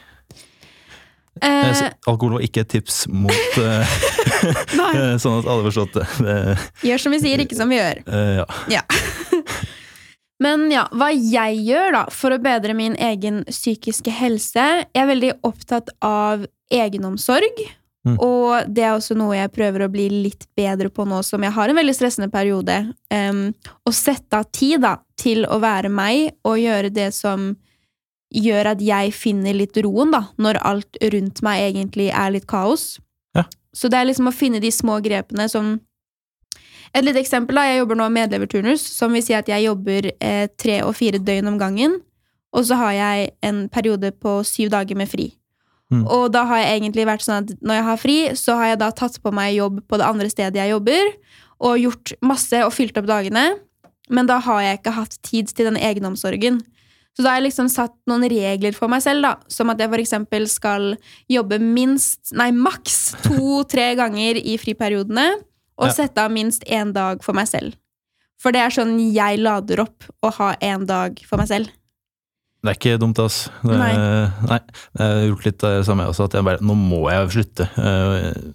Eh, 1.42 1.64
Eh, 1.64 1.92
Alkohol 2.06 2.36
var 2.36 2.44
ikke 2.46 2.62
et 2.62 2.70
tips 2.76 3.04
mot 3.10 3.56
eh, 3.58 3.94
Sånn 5.22 5.40
at 5.40 5.48
alle 5.50 5.64
forstått 5.66 5.96
det. 5.96 6.04
det 6.22 6.90
gjør 6.90 7.02
som 7.06 7.14
vi 7.16 7.22
sier, 7.24 7.42
ikke 7.42 7.58
som 7.58 7.72
vi 7.72 7.80
gjør. 7.80 8.02
eh, 8.06 8.42
ja. 8.76 8.82
Men 10.44 10.66
ja, 10.72 10.84
hva 10.92 11.12
jeg 11.14 11.60
gjør 11.64 11.94
da 11.94 12.02
for 12.12 12.34
å 12.34 12.40
bedre 12.42 12.74
min 12.76 12.96
egen 12.98 13.44
psykiske 13.48 14.10
helse 14.12 14.64
Jeg 14.82 15.00
er 15.04 15.08
veldig 15.08 15.32
opptatt 15.46 15.92
av 16.04 16.44
egenomsorg. 16.74 17.62
Mm. 18.04 18.18
Og 18.20 18.66
det 18.68 18.82
er 18.84 18.92
også 18.92 19.14
noe 19.16 19.36
jeg 19.38 19.52
prøver 19.54 19.86
å 19.86 19.90
bli 19.92 20.08
litt 20.12 20.44
bedre 20.58 20.90
på 20.92 21.06
nå 21.08 21.22
som 21.24 21.40
jeg 21.46 21.54
har 21.56 21.70
en 21.70 21.78
veldig 21.78 21.94
stressende 21.96 22.28
periode. 22.32 22.76
Um, 23.08 23.46
å 23.86 23.92
sette 23.94 24.42
av 24.42 24.50
tid 24.52 24.82
da, 24.84 24.98
til 25.16 25.46
å 25.48 25.56
være 25.62 25.88
meg 25.88 26.34
og 26.44 26.58
gjøre 26.60 26.90
det 26.92 27.08
som 27.16 27.54
gjør 28.34 28.72
at 28.74 28.82
jeg 28.82 29.14
finner 29.14 29.56
litt 29.56 29.76
roen, 29.84 30.12
da, 30.14 30.24
når 30.40 30.60
alt 30.66 30.98
rundt 31.14 31.42
meg 31.46 31.68
egentlig 31.70 32.10
er 32.10 32.32
litt 32.34 32.48
kaos. 32.50 32.96
Ja. 33.36 33.46
Så 33.74 33.90
det 33.90 34.00
er 34.00 34.08
liksom 34.08 34.30
å 34.30 34.34
finne 34.34 34.62
de 34.62 34.72
små 34.74 35.00
grepene 35.04 35.48
som 35.50 35.76
Et 36.94 37.02
lite 37.02 37.18
eksempel, 37.18 37.56
da. 37.58 37.64
Jeg 37.66 37.80
jobber 37.80 37.96
nå 37.98 38.04
med 38.06 38.28
medleverturnus, 38.28 38.78
som 38.86 39.10
vil 39.16 39.22
si 39.26 39.34
at 39.34 39.48
jeg 39.50 39.64
jobber 39.64 40.12
eh, 40.12 40.44
tre 40.54 40.76
og 40.86 40.92
fire 40.94 41.18
døgn 41.18 41.48
om 41.50 41.56
gangen. 41.58 41.96
Og 42.54 42.68
så 42.68 42.78
har 42.78 42.92
jeg 42.94 43.32
en 43.42 43.64
periode 43.66 44.12
på 44.22 44.36
syv 44.46 44.70
dager 44.70 44.94
med 44.94 45.10
fri. 45.10 45.32
Mm. 45.90 46.04
Og 46.06 46.28
da 46.30 46.44
har 46.46 46.62
jeg 46.62 46.76
egentlig 46.76 47.08
vært 47.08 47.24
sånn 47.26 47.42
at 47.42 47.50
når 47.58 47.80
jeg 47.80 47.86
har 47.88 47.98
fri, 47.98 48.16
så 48.38 48.56
har 48.60 48.70
jeg 48.70 48.80
da 48.84 48.92
tatt 48.94 49.18
på 49.24 49.32
meg 49.34 49.56
jobb 49.56 49.82
på 49.90 49.98
det 49.98 50.06
andre 50.06 50.30
stedet 50.30 50.60
jeg 50.62 50.70
jobber, 50.70 51.10
og 51.66 51.82
gjort 51.82 52.14
masse 52.22 52.62
og 52.62 52.72
fylt 52.76 53.02
opp 53.02 53.10
dagene. 53.10 53.44
Men 54.14 54.30
da 54.30 54.38
har 54.46 54.62
jeg 54.62 54.78
ikke 54.78 54.94
hatt 54.94 55.18
tid 55.26 55.50
til 55.50 55.72
den 55.72 55.80
egenomsorgen. 55.80 56.62
Så 57.14 57.22
da 57.22 57.30
har 57.30 57.38
jeg 57.40 57.46
liksom 57.48 57.68
satt 57.70 57.94
noen 58.10 58.26
regler 58.30 58.74
for 58.74 58.90
meg 58.90 59.02
selv, 59.04 59.22
da. 59.22 59.36
Som 59.48 59.70
at 59.70 59.78
jeg 59.78 59.90
eksempel 60.02 60.48
skal 60.50 60.96
jobbe 61.30 61.60
minst, 61.62 62.32
nei 62.34 62.50
maks 62.50 63.14
to-tre 63.22 63.92
ganger 64.00 64.40
i 64.42 64.56
friperiodene. 64.58 65.28
Og 65.78 65.88
Ja. 65.88 65.92
sette 65.92 66.18
av 66.22 66.30
minst 66.30 66.64
én 66.66 66.92
dag 66.92 67.22
for 67.22 67.32
meg 67.34 67.46
selv. 67.46 67.74
For 68.38 68.52
det 68.52 68.60
er 68.60 68.70
sånn 68.70 68.98
jeg 69.12 69.38
lader 69.38 69.80
opp 69.80 70.04
å 70.22 70.32
ha 70.32 70.54
én 70.60 70.86
dag 70.86 71.18
for 71.26 71.38
meg 71.38 71.48
selv. 71.48 71.70
Det 72.64 72.70
er 72.70 72.78
ikke 72.78 72.98
dumt, 73.00 73.18
ass. 73.18 73.50
Det, 73.62 73.76
Nei. 73.76 73.92
nei. 74.48 74.60
Jeg 74.98 75.04
har 75.04 75.26
gjort 75.28 75.44
litt 75.44 75.58
det 75.58 75.72
samme 75.84 76.06
også, 76.08 76.24
at 76.24 76.32
jeg 76.32 76.44
bare 76.44 76.62
Nå 76.64 76.74
må 76.74 77.10
jeg 77.10 77.28
slutte. 77.34 77.68
å 77.76 78.54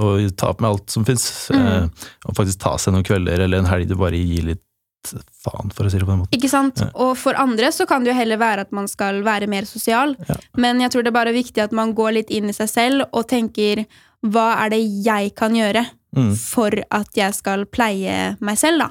og 0.00 0.36
ta 0.36 0.52
på 0.54 0.62
meg 0.62 0.70
alt 0.70 0.90
som 0.90 1.04
fins. 1.04 1.50
Mm. 1.50 1.90
og 2.26 2.34
faktisk 2.38 2.60
ta 2.62 2.76
seg 2.78 2.94
noen 2.94 3.04
kvelder 3.04 3.40
eller 3.42 3.58
en 3.58 3.66
helg 3.66 3.88
du 3.90 3.96
bare 3.96 4.16
gir 4.16 4.44
litt 4.52 4.62
faen, 5.08 5.70
for 5.72 5.84
å 5.86 5.90
si 5.90 5.98
det 5.98 6.04
på 6.06 6.12
den 6.12 6.20
måten. 6.22 6.36
Ikke 6.36 6.50
sant? 6.52 6.80
Ja. 6.84 6.90
Og 6.94 7.16
for 7.16 7.34
andre 7.40 7.70
så 7.72 7.86
kan 7.88 8.04
det 8.04 8.12
jo 8.12 8.18
heller 8.18 8.36
være 8.40 8.60
at 8.66 8.72
man 8.72 8.88
skal 8.88 9.22
være 9.26 9.48
mer 9.48 9.64
sosial. 9.68 10.16
Ja. 10.28 10.36
Men 10.56 10.80
jeg 10.80 10.90
tror 10.92 11.02
det 11.02 11.12
er 11.12 11.18
bare 11.18 11.32
viktig 11.36 11.62
at 11.64 11.72
man 11.72 11.94
går 11.94 12.12
litt 12.18 12.30
inn 12.30 12.48
i 12.50 12.56
seg 12.56 12.68
selv 12.68 13.06
og 13.12 13.28
tenker 13.28 13.84
hva 14.26 14.50
er 14.66 14.70
det 14.76 14.82
jeg 15.06 15.34
kan 15.34 15.54
gjøre 15.56 15.86
Mm. 16.10 16.32
for 16.34 16.74
at 16.90 17.06
jeg 17.14 17.32
skal 17.36 17.64
pleie 17.70 18.36
meg 18.42 18.56
selv, 18.58 18.80
da. 18.82 18.88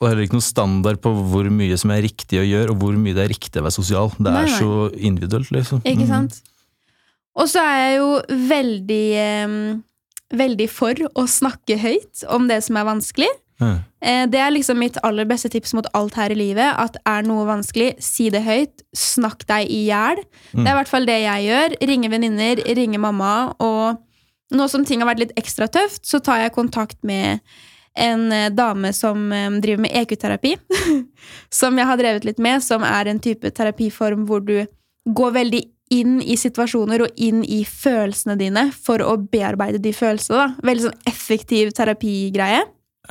Og 0.00 0.06
heller 0.08 0.22
ikke 0.22 0.36
noen 0.38 0.44
standard 0.46 1.00
på 1.02 1.10
hvor 1.10 1.48
mye 1.50 1.74
som 1.76 1.90
er 1.90 2.02
riktig 2.06 2.38
å 2.38 2.44
gjøre, 2.46 2.70
og 2.70 2.78
hvor 2.78 2.94
mye 2.94 3.14
det 3.16 3.24
er 3.24 3.32
riktig 3.34 3.58
å 3.58 3.64
være 3.66 3.74
sosial. 3.74 4.12
Det 4.14 4.30
er 4.30 4.46
nei. 4.46 4.58
så 4.60 4.70
individuelt, 4.94 5.50
liksom. 5.50 5.82
Ikke 5.82 6.06
Mm. 6.06 6.12
sant? 6.12 6.40
Og 7.34 7.48
så 7.48 7.58
er 7.66 7.78
jeg 7.90 7.98
jo 7.98 8.22
veldig 8.46 9.44
um, 9.44 9.84
Veldig 10.32 10.70
for 10.70 10.94
å 10.94 11.26
snakke 11.28 11.76
høyt 11.76 12.22
om 12.32 12.46
det 12.48 12.62
som 12.64 12.76
er 12.80 12.84
vanskelig. 12.88 13.28
Eh, 13.60 14.26
Det 14.26 14.40
er 14.40 14.50
liksom 14.50 14.78
mitt 14.78 14.96
aller 15.02 15.24
beste 15.28 15.48
tips 15.52 15.74
mot 15.74 15.86
alt 15.94 16.14
her 16.14 16.30
i 16.30 16.38
livet. 16.38 16.74
At 16.78 16.96
er 17.06 17.22
noe 17.26 17.46
vanskelig, 17.46 17.94
si 18.02 18.30
det 18.30 18.42
høyt. 18.42 18.82
Snakk 18.96 19.46
deg 19.46 19.70
i 19.70 19.84
hjel. 19.88 20.22
Mm. 20.52 20.62
Det 20.62 20.66
er 20.66 20.72
i 20.72 20.78
hvert 20.80 20.92
fall 20.92 21.06
det 21.06 21.18
jeg 21.22 21.50
gjør. 21.50 21.76
Ringe 21.92 22.10
venninner, 22.10 22.64
ringe 22.78 22.98
mamma. 22.98 23.34
Og 23.62 24.56
nå 24.56 24.68
som 24.68 24.84
ting 24.84 25.00
har 25.00 25.10
vært 25.12 25.26
litt 25.26 25.36
ekstra 25.40 25.68
tøft, 25.72 26.04
så 26.08 26.20
tar 26.20 26.42
jeg 26.42 26.56
kontakt 26.56 26.98
med 27.02 27.40
en 27.94 28.32
eh, 28.32 28.50
dame 28.50 28.92
som 28.96 29.32
eh, 29.32 29.50
driver 29.62 29.84
med 29.84 29.94
EQ-terapi. 30.02 30.56
som 31.60 31.78
jeg 31.78 31.88
har 31.88 32.00
drevet 32.00 32.24
litt 32.24 32.42
med, 32.42 32.64
som 32.64 32.84
er 32.86 33.10
en 33.10 33.20
type 33.22 33.50
terapiform 33.54 34.26
hvor 34.28 34.44
du 34.44 34.58
går 35.12 35.32
veldig 35.34 35.62
inn 35.92 36.20
i 36.24 36.38
situasjoner 36.40 37.04
og 37.04 37.20
inn 37.20 37.42
i 37.44 37.62
følelsene 37.68 38.36
dine 38.40 38.68
for 38.72 39.02
å 39.04 39.18
bearbeide 39.20 39.80
de 39.82 39.92
følelsene. 39.92 40.38
da. 40.38 40.68
Veldig 40.70 40.86
sånn 40.86 41.10
effektiv 41.10 41.72
terapigreie. 41.76 42.62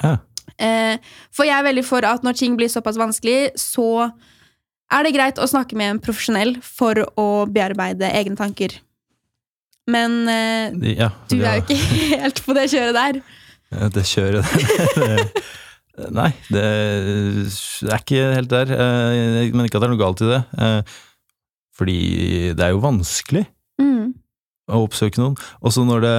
Ja. 0.02 0.16
Eh, 0.62 0.98
for 1.34 1.48
jeg 1.48 1.58
er 1.58 1.66
veldig 1.66 1.84
for 1.88 2.06
at 2.06 2.24
når 2.26 2.38
ting 2.38 2.56
blir 2.60 2.70
såpass 2.72 3.00
vanskelig, 3.02 3.52
så 3.60 3.88
er 4.92 5.06
det 5.08 5.14
greit 5.16 5.40
å 5.42 5.48
snakke 5.50 5.78
med 5.80 5.96
en 5.96 6.02
profesjonell 6.04 6.58
for 6.66 7.00
å 7.18 7.28
bearbeide 7.50 8.10
egne 8.20 8.38
tanker. 8.40 8.76
Men 9.92 10.20
eh, 10.30 10.94
ja, 11.00 11.10
du 11.32 11.40
er 11.42 11.60
jo 11.60 11.64
ikke 11.66 11.80
helt 12.22 12.44
på 12.46 12.54
det 12.58 12.68
kjøret 12.74 12.98
der. 13.00 13.22
Det 13.96 14.04
kjøret 14.06 14.46
der. 14.52 15.32
Nei, 16.18 16.30
det, 16.52 16.62
er 16.64 17.98
ikke 18.00 18.22
helt 18.36 18.52
der. 18.52 18.72
eh, 18.76 19.50
Men 19.54 19.66
ikke 19.68 19.80
at 19.80 19.84
det 19.84 19.90
er 19.90 19.94
noe 19.96 20.02
galt 20.02 20.22
i 20.26 20.30
det. 20.30 20.42
Fordi 21.78 21.98
det 22.58 22.66
er 22.68 22.76
jo 22.76 22.84
vanskelig 22.84 23.46
Mm. 23.82 24.12
å 24.70 24.84
oppsøke 24.86 25.18
noen. 25.18 25.34
Også 25.66 25.82
når 25.88 26.04
det 26.06 26.16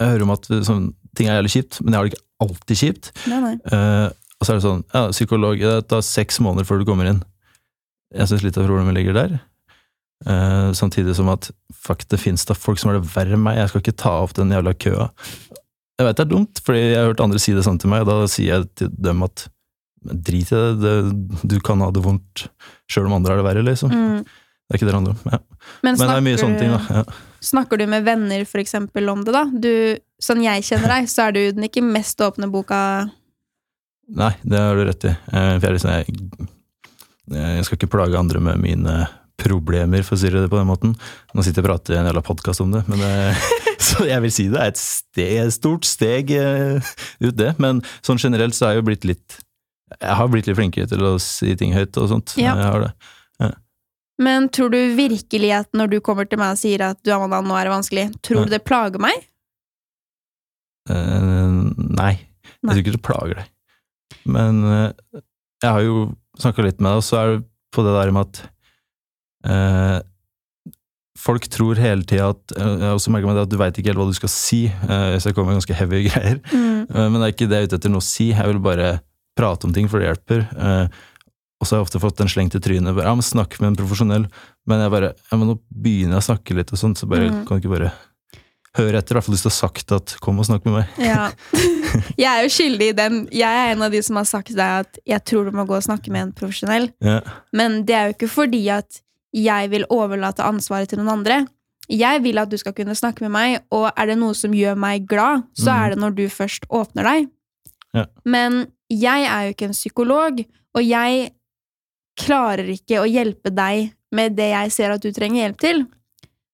Jeg 0.00 0.08
hører 0.08 0.22
om 0.24 0.30
at 0.34 0.46
sånn, 0.66 0.88
ting 1.18 1.28
er 1.28 1.40
jævlig 1.40 1.52
kjipt, 1.56 1.80
men 1.82 1.94
jeg 1.94 1.98
har 1.98 2.08
det 2.08 2.14
ikke 2.14 2.26
alltid 2.46 2.80
kjipt. 2.82 3.10
Nei, 3.30 3.42
nei. 3.44 3.54
Uh, 3.66 4.08
og 4.38 4.46
så 4.46 4.52
er 4.52 4.60
det 4.60 4.64
sånn 4.64 4.84
Ja, 4.94 5.04
psykolog, 5.10 5.60
det 5.60 5.88
tar 5.90 6.04
seks 6.06 6.38
måneder 6.44 6.68
før 6.68 6.80
du 6.80 6.86
kommer 6.88 7.10
inn. 7.10 7.20
Jeg 8.14 8.30
syns 8.30 8.44
litt 8.46 8.58
av 8.58 8.68
problemet 8.68 8.96
ligger 8.96 9.16
der. 9.16 9.38
Uh, 10.26 10.70
samtidig 10.74 11.14
som 11.18 11.30
at 11.30 11.50
fuck, 11.74 12.06
det 12.10 12.18
fins 12.22 12.46
da 12.48 12.56
folk 12.58 12.80
som 12.80 12.92
har 12.92 12.98
det 12.98 13.10
verre 13.12 13.36
enn 13.36 13.44
meg. 13.44 13.60
Jeg 13.60 13.72
skal 13.72 13.84
ikke 13.84 13.98
ta 14.04 14.14
opp 14.22 14.34
den 14.38 14.54
jævla 14.54 14.74
køa. 14.78 15.10
Jeg 15.98 16.06
vet 16.06 16.18
det 16.18 16.24
er 16.24 16.30
dumt, 16.30 16.60
fordi 16.62 16.82
jeg 16.82 16.98
har 16.98 17.08
hørt 17.10 17.22
andre 17.24 17.40
si 17.42 17.54
det 17.56 17.64
sånn 17.66 17.78
til 17.82 17.90
meg, 17.90 18.04
og 18.04 18.10
da 18.10 18.30
sier 18.30 18.52
jeg 18.52 18.68
til 18.78 18.90
dem 19.02 19.24
at 19.26 19.48
drit 19.98 20.52
i 20.54 20.58
det, 20.58 20.74
det, 20.78 20.92
du 21.50 21.56
kan 21.64 21.82
ha 21.82 21.88
det 21.90 22.04
vondt 22.04 22.46
sjøl 22.90 23.08
om 23.08 23.16
andre 23.16 23.34
har 23.34 23.40
det 23.40 23.48
verre, 23.48 23.64
liksom. 23.66 23.90
Mm. 23.90 24.20
Det 24.22 24.76
er 24.76 24.78
ikke 24.78 24.86
det 24.86 24.92
det 24.92 24.98
handler 24.98 25.16
om. 25.16 25.32
Ja. 25.32 25.40
Men, 25.82 25.96
Men 25.96 26.04
det 26.04 26.14
er 26.14 26.24
mye 26.28 26.40
sånne 26.40 26.60
ting, 26.60 26.74
da. 26.74 27.00
Ja. 27.00 27.32
Snakker 27.48 27.80
du 27.80 27.86
med 27.90 28.06
venner 28.06 28.44
for 28.48 28.62
eksempel 28.62 29.10
om 29.10 29.24
det, 29.26 29.34
da? 29.34 29.44
Du, 29.48 29.72
sånn 30.22 30.42
jeg 30.44 30.66
kjenner 30.66 30.96
deg, 30.96 31.08
så 31.10 31.28
er 31.28 31.36
du 31.36 31.40
den 31.56 31.68
ikke 31.68 31.84
mest 31.84 32.20
åpne 32.24 32.50
boka 32.52 32.80
Nei, 34.08 34.32
det 34.40 34.56
har 34.56 34.72
du 34.72 34.86
rett 34.88 35.04
i. 35.04 35.10
Eh, 35.12 35.54
jeg, 35.60 35.72
liksom, 35.74 35.90
jeg, 35.92 36.46
jeg 37.36 37.64
skal 37.66 37.76
ikke 37.76 37.90
plage 37.92 38.16
andre 38.16 38.40
med 38.40 38.62
mine 38.62 38.94
problemer, 39.38 40.00
for 40.00 40.16
å 40.16 40.20
si 40.22 40.30
det 40.32 40.46
på 40.48 40.56
den 40.56 40.70
måten. 40.70 40.94
Nå 41.36 41.44
sitter 41.44 41.60
jeg 41.60 41.66
og 41.66 41.68
prater 41.68 41.94
i 41.94 41.98
en 42.00 42.08
jævla 42.08 42.22
podkast 42.24 42.64
om 42.64 42.72
det, 42.72 42.80
men 42.88 43.04
eh, 43.04 43.44
så 43.90 44.08
jeg 44.08 44.24
vil 44.24 44.32
si 44.32 44.48
det 44.48 44.62
er 44.62 44.72
et 44.72 44.80
steg, 44.80 45.52
stort 45.52 45.84
steg 45.84 46.32
eh, 46.34 46.90
ut, 47.20 47.36
det. 47.36 47.52
Men 47.60 47.84
sånn 48.00 48.20
generelt 48.22 48.56
så 48.56 48.70
er 48.70 48.76
jeg 48.78 48.82
jo 48.82 48.88
blitt 48.88 49.06
litt 49.08 49.38
Jeg 49.98 50.16
har 50.18 50.32
blitt 50.32 50.48
litt 50.48 50.56
flinkere 50.58 50.88
til 50.88 51.04
å 51.04 51.14
si 51.22 51.52
ting 51.60 51.76
høyt 51.76 52.00
og 52.00 52.08
sånt. 52.10 52.34
Ja. 52.40 52.56
Jeg 52.56 52.72
har 52.72 52.88
det. 52.88 52.92
Men 54.18 54.48
tror 54.50 54.72
du 54.74 54.78
virkelig 54.98 55.52
at 55.54 55.68
når 55.78 55.92
du 55.92 56.00
kommer 56.02 56.26
til 56.26 56.40
meg 56.40 56.56
og 56.56 56.58
sier 56.58 56.82
at 56.88 56.98
du, 57.06 57.12
Amanda, 57.14 57.38
nå 57.38 57.54
er 57.54 57.68
det 57.68 57.74
vanskelig, 57.76 58.06
tror 58.26 58.48
du 58.48 58.56
det 58.56 58.64
plager 58.66 58.98
meg? 59.02 59.28
Eh, 60.88 61.56
nei, 61.98 62.12
jeg 62.58 62.68
tror 62.70 62.82
ikke 62.82 62.96
det 62.96 63.04
plager 63.06 63.40
deg. 63.40 63.50
Men 64.28 64.60
uh, 64.64 65.20
jeg 65.62 65.70
har 65.74 65.82
jo 65.84 65.98
snakka 66.40 66.64
litt 66.64 66.80
med 66.80 66.90
deg, 66.92 67.00
og 67.00 67.04
så 67.06 67.18
er 67.20 67.32
det 67.32 67.42
på 67.74 67.84
det 67.84 67.92
der 67.96 68.12
med 68.16 68.28
at 68.28 68.40
uh, 69.48 69.98
Folk 71.18 71.48
tror 71.50 71.74
hele 71.82 72.06
tida 72.06 72.28
at 72.30 72.52
Og 72.54 73.00
merket 73.10 73.26
meg 73.26 73.34
det 73.34 73.42
at 73.42 73.50
du 73.50 73.56
veit 73.58 73.78
ikke 73.80 73.90
helt 73.90 73.98
hva 73.98 74.04
du 74.06 74.14
skal 74.14 74.30
si. 74.30 74.60
så 74.70 75.18
jeg 75.26 75.34
kommer 75.34 75.50
med 75.50 75.58
ganske 75.58 75.74
heavy 75.74 76.04
greier. 76.06 76.38
Mm. 76.52 76.84
Men 76.94 77.16
det 77.18 77.24
er 77.26 77.32
ikke 77.34 77.48
det 77.50 77.58
jeg 77.58 77.66
er 77.66 77.70
ute 77.72 77.78
etter 77.80 77.90
noe 77.90 78.04
å 78.04 78.06
si. 78.06 78.28
Jeg 78.30 78.46
vil 78.52 78.60
bare 78.62 78.92
prate 79.34 79.66
om 79.66 79.74
ting, 79.74 79.88
for 79.90 79.98
det 79.98 80.12
hjelper. 80.12 80.44
Og 81.58 81.66
så 81.66 81.74
har 81.74 81.80
jeg 81.80 81.88
ofte 81.88 82.00
fått 82.04 82.22
en 82.22 82.30
slengt 82.30 82.54
i 82.54 82.60
trynet. 82.62 82.94
Bare, 82.94 83.08
ja, 83.10 83.16
men 83.18 83.26
Snakk 83.26 83.58
med 83.58 83.72
en 83.72 83.78
profesjonell. 83.80 84.28
Men 84.70 84.84
jeg 84.84 84.94
bare 84.94 85.10
ja, 85.16 85.38
men 85.40 85.50
nå 85.50 85.56
begynner 85.74 86.20
jeg 86.20 86.22
å 86.22 86.28
snakke 86.28 86.54
litt, 86.60 86.70
og 86.70 86.80
sånt, 86.84 87.02
så 87.02 87.10
bare, 87.10 87.32
Mm. 87.32 87.42
kan 87.48 87.58
du 87.58 87.64
ikke 87.66 87.74
bare 87.74 87.90
høre 88.76 89.00
etter? 89.00 89.14
I 89.14 89.18
hvert 89.18 89.26
fall 89.26 89.36
hvis 89.36 89.44
du 89.46 89.50
har 89.50 89.56
sagt 89.56 89.92
at 89.96 90.16
'kom 90.20 90.38
og 90.38 90.46
snakk 90.48 90.64
med 90.68 90.74
meg'. 90.80 91.00
Ja. 91.00 91.30
Jeg 92.22 92.28
er 92.28 92.42
jo 92.44 92.52
skyldig 92.52 92.88
i 92.88 92.96
den. 92.96 93.28
Jeg 93.32 93.48
er 93.48 93.72
en 93.72 93.82
av 93.82 93.92
de 93.92 94.02
som 94.02 94.16
har 94.16 94.28
sagt 94.28 94.50
til 94.52 94.58
deg 94.58 94.86
at 94.86 94.98
jeg 95.06 95.24
tror 95.24 95.44
du 95.44 95.56
må 95.56 95.64
gå 95.64 95.74
og 95.74 95.82
snakke 95.82 96.12
med 96.12 96.22
en 96.22 96.32
profesjonell. 96.32 96.90
Ja. 97.00 97.20
Men 97.52 97.84
det 97.88 97.94
er 97.94 98.04
jo 98.08 98.16
ikke 98.16 98.28
fordi 98.28 98.68
at 98.68 99.00
jeg 99.32 99.70
vil 99.70 99.86
overlate 99.88 100.44
ansvaret 100.44 100.88
til 100.88 101.00
noen 101.00 101.20
andre. 101.20 101.46
Jeg 101.88 102.22
vil 102.22 102.38
at 102.38 102.50
du 102.50 102.56
skal 102.60 102.74
kunne 102.76 102.94
snakke 102.94 103.24
med 103.24 103.32
meg, 103.32 103.58
og 103.72 103.88
er 103.96 104.10
det 104.10 104.18
noe 104.20 104.36
som 104.36 104.52
gjør 104.52 104.76
meg 104.76 105.06
glad, 105.08 105.46
så 105.56 105.72
mm. 105.72 105.76
er 105.78 105.88
det 105.88 105.98
når 105.98 106.16
du 106.18 106.24
først 106.28 106.68
åpner 106.68 107.08
deg. 107.08 107.28
Ja. 107.96 108.04
Men 108.28 108.66
jeg 108.92 109.24
er 109.24 109.46
jo 109.46 109.54
ikke 109.54 109.68
en 109.70 109.76
psykolog, 109.76 110.42
og 110.76 110.84
jeg 110.84 111.30
klarer 112.18 112.68
ikke 112.74 113.00
å 113.00 113.08
hjelpe 113.08 113.52
deg 113.54 113.94
med 114.14 114.36
det 114.36 114.50
jeg 114.52 114.74
ser 114.74 114.94
at 114.94 115.04
du 115.04 115.12
trenger 115.14 115.46
hjelp 115.46 115.62
til. 115.62 115.86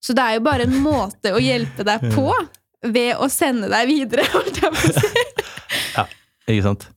Så 0.05 0.17
det 0.17 0.25
er 0.25 0.39
jo 0.39 0.45
bare 0.45 0.67
en 0.69 0.77
måte 0.85 1.33
å 1.33 1.41
hjelpe 1.41 1.87
deg 1.87 2.11
på 2.13 2.29
ved 2.93 3.15
å 3.17 3.29
sende 3.33 3.71
deg 3.73 3.89
videre, 3.89 4.27
holdt 4.35 4.61
jeg 4.61 4.75
på 4.75 4.91
å 4.91 4.97
si. 4.99 5.23
Ikke 6.53 6.65
sant? 6.67 6.89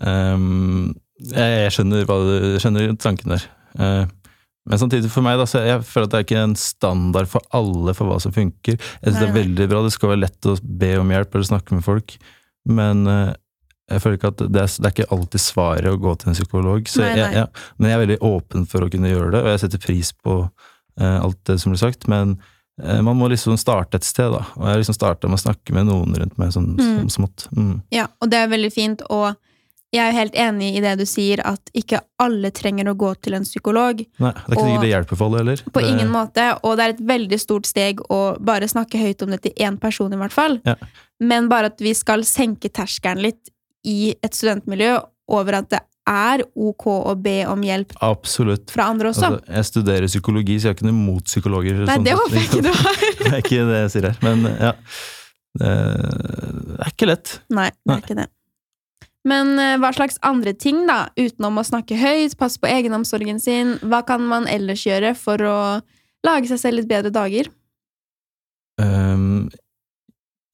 Um, 0.00 0.96
jeg, 1.20 1.52
jeg 1.66 1.74
skjønner, 1.76 2.08
hva 2.08 2.16
skjønner 2.62 2.96
tanken 2.98 3.36
der. 3.36 3.44
Uh, 3.78 4.08
men 4.70 4.80
samtidig 4.80 5.10
for 5.12 5.24
meg, 5.24 5.38
da, 5.40 5.46
så 5.48 5.62
jeg 5.64 5.84
føler 5.86 6.08
at 6.08 6.12
det 6.12 6.18
er 6.18 6.26
ikke 6.26 6.42
en 6.42 6.56
standard 6.58 7.30
for 7.30 7.44
alle 7.56 7.94
for 7.96 8.10
hva 8.10 8.18
som 8.22 8.34
funker. 8.34 8.76
Jeg 8.76 9.06
synes 9.06 9.20
det 9.20 9.28
er 9.28 9.30
Nei, 9.30 9.36
nei. 9.36 9.38
veldig 9.40 9.68
bra, 9.70 9.84
det 9.86 9.92
skal 9.94 10.12
være 10.12 10.24
lett 10.26 10.48
å 10.50 10.56
be 10.82 10.90
om 11.00 11.14
hjelp 11.14 11.36
eller 11.38 11.48
snakke 11.48 11.78
med 11.78 11.86
folk, 11.86 12.16
men 12.70 13.06
uh, 13.08 13.30
jeg 13.90 14.02
føler 14.04 14.18
ikke 14.18 14.32
at 14.34 14.42
det 14.42 14.62
er, 14.62 14.74
det 14.74 14.86
er 14.90 14.94
ikke 14.94 15.08
alltid 15.16 15.42
svaret 15.42 15.90
å 15.90 16.00
gå 16.02 16.12
til 16.20 16.30
en 16.30 16.36
psykolog. 16.36 16.90
Så 16.90 17.02
Nei, 17.02 17.14
jeg, 17.18 17.38
ja, 17.40 17.46
men 17.78 17.90
jeg 17.90 17.96
er 17.96 18.04
veldig 18.04 18.18
åpen 18.30 18.68
for 18.70 18.86
å 18.86 18.90
kunne 18.92 19.10
gjøre 19.10 19.32
det, 19.34 19.40
og 19.42 19.50
jeg 19.54 19.62
setter 19.64 19.82
pris 19.82 20.12
på 20.14 20.36
alt 21.04 21.38
det 21.44 21.58
som 21.60 21.72
blir 21.72 21.78
sagt. 21.80 22.08
Men 22.08 22.38
eh, 22.82 23.00
man 23.02 23.16
må 23.16 23.28
liksom 23.28 23.56
starte 23.58 23.96
et 23.96 24.04
sted, 24.04 24.30
da. 24.32 24.44
Og 24.56 24.66
jeg 24.68 24.82
liksom 24.84 24.94
starta 24.96 25.28
med 25.28 25.38
å 25.38 25.44
snakke 25.44 25.72
med 25.76 25.86
noen 25.86 26.14
rundt 26.16 26.38
meg, 26.38 26.50
sånn, 26.52 26.76
Mm. 26.78 27.08
smått. 27.10 27.48
Mm. 27.56 27.82
Ja, 27.90 28.06
og 28.20 28.30
det 28.30 28.38
er 28.38 28.48
veldig 28.48 28.72
fint. 28.72 29.02
Og 29.10 29.34
Jeg 29.92 30.06
er 30.06 30.12
jo 30.12 30.18
helt 30.20 30.34
enig 30.38 30.76
i 30.76 30.80
det 30.80 30.98
du 31.00 31.04
sier, 31.04 31.40
at 31.44 31.60
ikke 31.74 31.98
alle 32.22 32.52
trenger 32.52 32.84
å 32.86 32.94
gå 32.94 33.08
til 33.20 33.34
en 33.34 33.42
psykolog. 33.42 33.98
Nei, 34.20 34.30
det 34.30 34.44
er 34.46 34.54
ikke 34.54 34.62
sikkert 34.68 34.80
det 34.84 34.90
hjelper 34.92 35.16
for 35.18 35.26
alle 35.26 35.38
heller. 35.38 35.56
På 35.66 35.80
Det- 35.80 35.88
ingen 35.90 36.08
måte, 36.12 36.44
og 36.62 36.76
det 36.76 36.84
er 36.84 36.90
et 36.90 37.00
veldig 37.08 37.40
stort 37.40 37.66
steg 37.66 37.96
å 38.08 38.38
bare 38.38 38.68
snakke 38.68 39.00
høyt 39.02 39.20
om 39.24 39.30
det 39.30 39.42
til 39.42 39.52
én 39.58 39.80
person, 39.80 40.12
i 40.12 40.16
hvert 40.16 40.30
fall. 40.30 40.60
Ja. 40.64 40.76
Men 41.18 41.48
bare 41.48 41.64
at 41.66 41.78
vi 41.80 41.92
skal 41.92 42.20
senke 42.20 42.70
terskelen 42.70 43.20
litt 43.20 43.50
i 43.84 44.14
et 44.22 44.30
studentmiljø 44.30 45.02
over 45.28 45.54
at 45.54 45.68
det 45.70 45.80
er 46.08 46.42
ok 46.56 46.86
å 46.90 47.14
be 47.20 47.36
om 47.50 47.62
hjelp 47.64 47.92
Absolutt. 48.02 48.70
fra 48.72 48.88
andre 48.90 49.12
også. 49.12 49.28
Altså, 49.28 49.54
jeg 49.54 49.68
studerer 49.68 50.10
psykologi, 50.10 50.58
så 50.58 50.68
jeg 50.68 50.74
har 50.74 50.78
ikke 50.78 50.88
noe 50.88 50.98
mot 50.98 51.24
psykologer. 51.28 51.84
Nei, 51.84 51.96
sånn 51.98 52.08
det 52.08 52.16
håper 52.18 52.38
jeg 52.40 52.48
ikke 52.48 52.64
du 52.66 52.72
har. 52.74 53.00
Det 53.20 53.30
er 53.30 53.40
ikke 53.44 53.64
det 53.68 53.80
jeg 53.84 53.94
sier 53.94 54.10
her, 54.10 54.20
men 54.24 54.50
ja. 54.56 54.74
Det 55.60 55.70
er 55.70 56.92
ikke 56.92 57.10
lett. 57.10 57.32
Nei, 57.50 57.70
det 57.74 57.90
Nei. 57.90 57.96
er 57.96 58.04
ikke 58.04 58.18
det. 58.22 58.28
Men 59.28 59.52
eh, 59.60 59.76
hva 59.80 59.90
slags 59.92 60.16
andre 60.24 60.54
ting, 60.56 60.86
da, 60.88 61.10
utenom 61.18 61.60
å 61.60 61.66
snakke 61.66 61.98
høyt, 62.00 62.38
passe 62.40 62.60
på 62.60 62.70
egenomsorgen 62.70 63.40
sin, 63.42 63.74
hva 63.84 64.00
kan 64.08 64.24
man 64.24 64.48
ellers 64.48 64.86
gjøre 64.86 65.12
for 65.18 65.44
å 65.44 65.58
lage 66.26 66.48
seg 66.48 66.62
selv 66.62 66.80
litt 66.80 66.88
bedre 66.88 67.12
dager? 67.12 67.50
Ehm, 68.80 69.50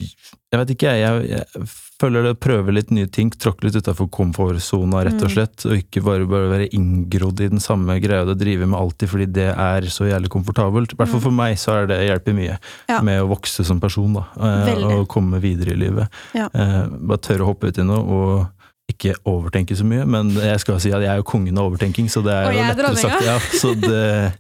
jeg 0.01 0.61
vet 0.61 0.71
ikke, 0.75 0.93
jeg, 1.01 1.29
jeg, 1.31 1.67
føler 2.01 2.27
det 2.27 2.35
prøver 2.45 2.75
litt 2.77 2.91
nye 2.93 3.09
ting, 3.09 3.31
tråkke 3.33 3.65
litt 3.65 3.77
utafor 3.81 4.09
komfortsona, 4.13 5.01
rett 5.07 5.17
og 5.23 5.31
Mm. 5.31 5.33
slett, 5.33 5.65
og 5.65 5.73
ikke 5.79 6.03
bare, 6.05 6.27
bare 6.29 6.51
være 6.53 6.69
inngrodd 6.77 7.41
i 7.41 7.49
den 7.49 7.59
samme 7.65 7.97
greia 8.05 8.27
du 8.29 8.35
driver 8.37 8.67
med 8.69 8.79
alltid 8.79 9.09
fordi 9.09 9.27
det 9.33 9.47
er 9.57 9.81
så 9.89 10.05
jævlig 10.11 10.29
komfortabelt. 10.29 10.93
I 10.93 10.97
hvert 10.97 11.09
fall 11.09 11.21
Mm. 11.21 11.27
for 11.29 11.31
meg 11.33 11.57
så 11.57 11.73
er 11.83 11.87
det 11.87 12.01
hjelper 12.11 12.35
mye 12.37 12.59
Ja. 12.89 13.01
med 13.01 13.23
å 13.23 13.29
vokse 13.33 13.65
som 13.65 13.81
person, 13.81 14.13
da, 14.13 14.27
eh, 14.37 14.75
Veldig. 14.75 14.93
og 15.01 15.09
komme 15.09 15.41
videre 15.41 15.73
i 15.73 15.81
livet. 15.81 16.09
Ja. 16.35 16.49
Eh, 16.53 16.87
bare 16.89 17.19
tørre 17.19 17.41
å 17.47 17.55
hoppe 17.55 17.69
ut 17.69 17.79
i 17.79 17.83
noe, 17.83 18.05
og 18.05 18.49
ikke 18.93 19.17
overtenke 19.27 19.75
så 19.75 19.83
mye, 19.85 20.07
men 20.07 20.31
jeg 20.33 20.61
skal 20.61 20.79
si 20.79 20.93
at 20.93 21.01
jeg 21.01 21.09
er 21.11 21.17
jo 21.17 21.23
kongen 21.25 21.59
av 21.59 21.73
overtenking, 21.73 22.07
så 22.09 22.23
det 22.23 22.33
er 22.33 22.47
Og 22.47 22.53
jo 22.55 22.61
er 22.61 22.75
lettere 22.75 22.93
dronninga. 22.93 23.19
sagt. 23.19 23.25
Ja, 23.25 23.39
så 23.39 23.75
det, 23.81 24.35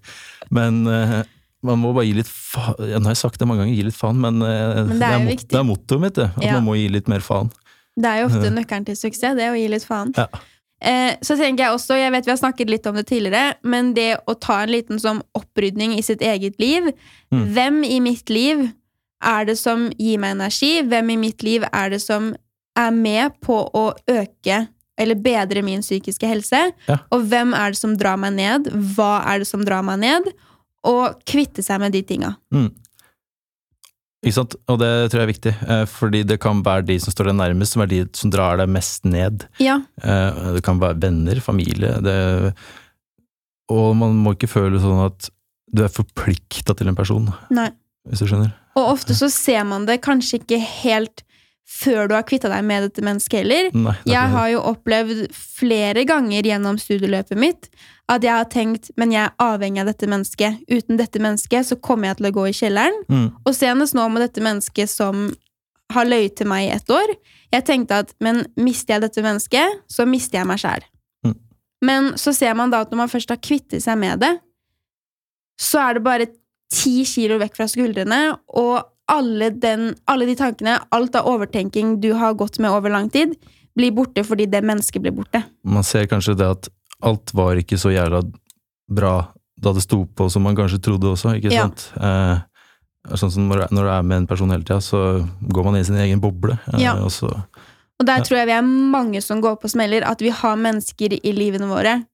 men 0.51 0.87
eh, 0.87 1.23
man 1.65 1.79
må 1.79 1.93
bare 1.95 2.05
gi 2.07 2.13
litt 2.19 2.29
faen 2.29 2.75
ja, 2.91 2.99
Nå 2.99 3.09
har 3.09 3.15
jeg 3.17 3.23
sagt 3.23 3.39
det 3.41 3.47
mange 3.49 3.65
ganger, 3.65 3.75
gi 3.75 3.87
litt 3.89 3.97
faen, 3.97 4.19
men, 4.21 4.43
eh, 4.43 4.83
Men 4.85 4.99
det 4.99 5.07
er 5.09 5.19
det, 5.25 5.39
er, 5.39 5.47
det 5.55 5.59
er 5.61 5.65
mottoet 5.65 6.01
mitt, 6.01 6.15
det. 6.15 6.31
At 6.37 6.45
Ja. 6.45 6.53
man 6.59 6.65
må 6.69 6.77
gi 6.77 6.89
litt 6.93 7.09
mer 7.09 7.21
faen. 7.21 7.51
Det 7.97 8.05
er 8.11 8.21
jo 8.21 8.27
ofte 8.29 8.51
nøkkelen 8.53 8.85
til 8.87 8.97
suksess, 8.97 9.35
det 9.39 9.49
å 9.51 9.57
gi 9.57 9.69
litt 9.73 9.85
faen. 9.89 10.13
Ja. 10.17 10.27
Eh, 10.85 11.17
så 11.25 11.37
tenker 11.41 11.65
jeg 11.65 11.73
også, 11.73 11.97
jeg 11.97 12.13
vet 12.13 12.27
vi 12.27 12.31
har 12.35 12.37
snakket 12.37 12.69
litt 12.69 12.87
om 12.87 12.95
det 13.01 13.07
tidligere, 13.09 13.55
men 13.65 13.95
det 13.97 14.19
å 14.29 14.35
ta 14.39 14.59
en 14.67 14.69
liten 14.75 14.99
sånn 15.01 15.23
opprydning 15.35 15.95
i 15.97 16.03
sitt 16.03 16.21
eget 16.21 16.59
liv 16.61 16.93
Mm. 17.33 17.47
Hvem 17.55 17.85
i 17.85 18.01
mitt 18.01 18.29
liv 18.31 18.61
er 19.25 19.45
det 19.49 19.57
som 19.59 19.89
gir 19.99 20.19
meg 20.19 20.37
energi? 20.37 20.83
Hvem 20.87 21.11
i 21.11 21.17
mitt 21.17 21.43
liv 21.43 21.65
er 21.73 21.89
det 21.91 22.01
som 22.03 22.37
er 22.77 22.91
med 22.93 23.33
på 23.41 23.57
å 23.75 23.95
øke 24.07 24.69
eller 24.99 25.15
bedre 25.17 25.63
min 25.65 25.81
psykiske 25.81 26.29
helse? 26.29 26.61
Ja. 26.87 26.99
Og 27.11 27.25
hvem 27.27 27.53
er 27.57 27.73
det 27.73 27.79
som 27.81 27.97
drar 27.97 28.17
meg 28.17 28.35
ned? 28.35 28.69
Hva 28.95 29.25
er 29.27 29.39
det 29.41 29.49
som 29.49 29.65
drar 29.65 29.83
meg 29.83 29.99
ned? 30.05 30.23
Og 30.87 31.23
kvitte 31.28 31.64
seg 31.66 31.81
med 31.83 31.95
de 31.97 32.02
tinga. 32.07 32.35
Mm. 32.55 32.69
Ikke 34.26 34.35
sant? 34.40 34.57
Og 34.73 34.78
det 34.81 34.90
tror 35.12 35.21
jeg 35.21 35.26
er 35.26 35.31
viktig, 35.33 35.52
eh, 35.71 35.85
fordi 35.90 36.23
det 36.26 36.38
kan 36.43 36.62
være 36.66 36.87
de 36.88 36.97
som 37.02 37.14
står 37.14 37.28
deg 37.31 37.37
nærmest, 37.38 37.76
som 37.76 37.85
er 37.85 37.90
de 37.93 38.00
som 38.16 38.33
drar 38.33 38.59
deg 38.59 38.71
mest 38.73 39.05
ned. 39.07 39.45
Ja. 39.62 39.81
Eh, 40.02 40.52
Det 40.57 40.62
kan 40.66 40.81
være 40.83 40.99
venner, 41.02 41.40
familie 41.40 42.00
det, 42.02 42.55
Og 43.69 43.97
man 43.99 44.14
må 44.23 44.35
ikke 44.35 44.49
føle 44.50 44.78
sånn 44.78 45.05
at 45.07 45.28
du 45.75 45.83
er 45.83 45.90
forplikta 45.90 46.75
til 46.78 46.88
en 46.88 46.95
person, 46.95 47.26
Nei. 47.50 47.71
hvis 48.09 48.23
du 48.23 48.26
skjønner. 48.31 48.52
Og 48.78 48.93
ofte 48.95 49.14
så 49.16 49.26
ser 49.33 49.64
man 49.66 49.87
det 49.88 50.00
kanskje 50.05 50.38
ikke 50.38 50.61
helt 50.62 51.23
før 51.67 52.07
du 52.09 52.15
har 52.15 52.25
kvitta 52.27 52.49
deg 52.51 52.63
med 52.65 52.87
dette 52.87 53.03
mennesket 53.05 53.43
heller. 53.43 53.69
Nei, 53.75 53.95
er 54.05 54.13
Jeg 54.13 54.33
har 54.37 54.49
jo 54.53 54.63
opplevd 54.71 55.23
flere 55.35 56.05
ganger 56.07 56.47
gjennom 56.47 56.79
studieløpet 56.79 57.39
mitt 57.41 57.71
at 58.07 58.23
jeg 58.23 58.31
har 58.31 58.47
tenkt 58.47 58.93
men 58.95 59.11
jeg 59.11 59.25
er 59.27 59.35
avhengig 59.43 59.83
av 59.83 59.91
dette 59.91 60.07
mennesket. 60.07 60.61
Uten 60.71 61.01
dette 61.01 61.19
mennesket 61.23 61.67
så 61.67 61.79
kommer 61.83 62.13
jeg 62.13 62.21
til 62.21 62.31
å 62.31 62.35
gå 62.39 62.47
i 62.47 62.55
kjelleren. 62.55 63.03
mm, 63.11 63.27
Og 63.43 63.55
senest 63.55 63.99
nå 63.99 64.07
med 64.13 64.23
dette 64.23 64.45
mennesket 64.45 64.93
som 64.93 65.33
har 65.93 66.07
løyet 66.07 66.37
til 66.39 66.47
meg 66.51 66.67
i 66.67 66.73
ett 66.75 66.91
år. 66.91 67.15
Jeg 67.55 67.67
tenkte 67.67 68.03
at 68.05 68.15
men 68.23 68.45
mister 68.59 68.97
jeg 68.97 69.07
dette 69.07 69.23
mennesket, 69.23 69.83
så 69.91 70.07
mister 70.07 70.39
jeg 70.41 70.47
meg 70.47 70.63
sjæl. 70.63 70.87
Mm. 71.27 71.37
Men 71.83 72.13
så 72.19 72.35
ser 72.35 72.55
man 72.59 72.71
da 72.71 72.85
at 72.87 72.91
når 72.95 73.05
man 73.05 73.13
først 73.13 73.31
har 73.35 73.43
kvittet 73.43 73.83
seg 73.83 73.99
med 73.99 74.23
det, 74.23 74.33
så 75.59 75.83
er 75.83 75.99
det 75.99 76.05
bare 76.07 76.26
ti 76.73 77.05
kilo 77.07 77.39
vekk 77.41 77.57
fra 77.59 77.67
skuldrene, 77.71 78.21
og 78.59 78.83
alle, 79.12 79.50
den, 79.50 79.95
alle 80.10 80.26
de 80.26 80.34
tankene, 80.38 80.78
alt 80.90 81.14
av 81.19 81.26
overtenking 81.30 82.00
du 82.00 82.12
har 82.19 82.34
gått 82.34 82.58
med 82.58 82.71
over 82.75 82.90
lang 82.90 83.10
tid, 83.10 83.36
blir 83.76 83.92
borte 83.92 84.25
fordi 84.25 84.47
det 84.50 84.62
mennesket 84.64 85.02
blir 85.04 85.12
borte. 85.14 85.42
Man 85.64 85.84
ser 85.84 86.06
kanskje 86.10 86.34
det 86.36 86.47
at 86.49 86.69
alt 87.04 87.32
var 87.36 87.56
ikke 87.60 87.78
så 87.78 87.92
jævla 87.92 88.23
bra 88.90 89.14
da 89.60 89.73
det 89.73 89.82
sto 89.84 90.04
på 90.06 90.28
som 90.32 90.42
man 90.45 90.56
kanskje 90.56 90.80
trodde 90.82 91.08
også, 91.12 91.36
ikke 91.38 91.52
Ja. 91.52 91.62
sant? 91.69 91.92
Eh, 91.97 92.40
sånn 93.16 93.30
som 93.32 93.49
når, 93.49 93.69
når 93.71 93.82
du 93.86 93.90
er 93.90 94.02
med 94.02 94.16
en 94.16 94.26
person 94.26 94.50
hele 94.50 94.64
tida, 94.64 94.80
så 94.80 95.26
går 95.42 95.64
man 95.64 95.76
i 95.76 95.84
sin 95.84 95.97
egen 95.97 96.21
boble. 96.21 96.58
eh, 96.75 96.80
Ja. 96.82 96.95
og 96.95 97.10
så, 97.10 97.30
Og 97.99 98.04
der 98.06 98.19
Ja. 98.19 98.23
tror 98.23 98.36
jeg 98.36 98.47
vi 98.47 98.52
er 98.52 98.62
mange 98.62 99.23
som 99.23 99.40
går 99.40 99.56
på 99.60 99.71
smeller, 99.71 100.02
at 100.04 100.21
vi 100.21 100.28
har 100.28 100.56
mennesker 100.56 101.19
i 101.25 101.32
livene 101.32 101.66
våre 101.69 102.04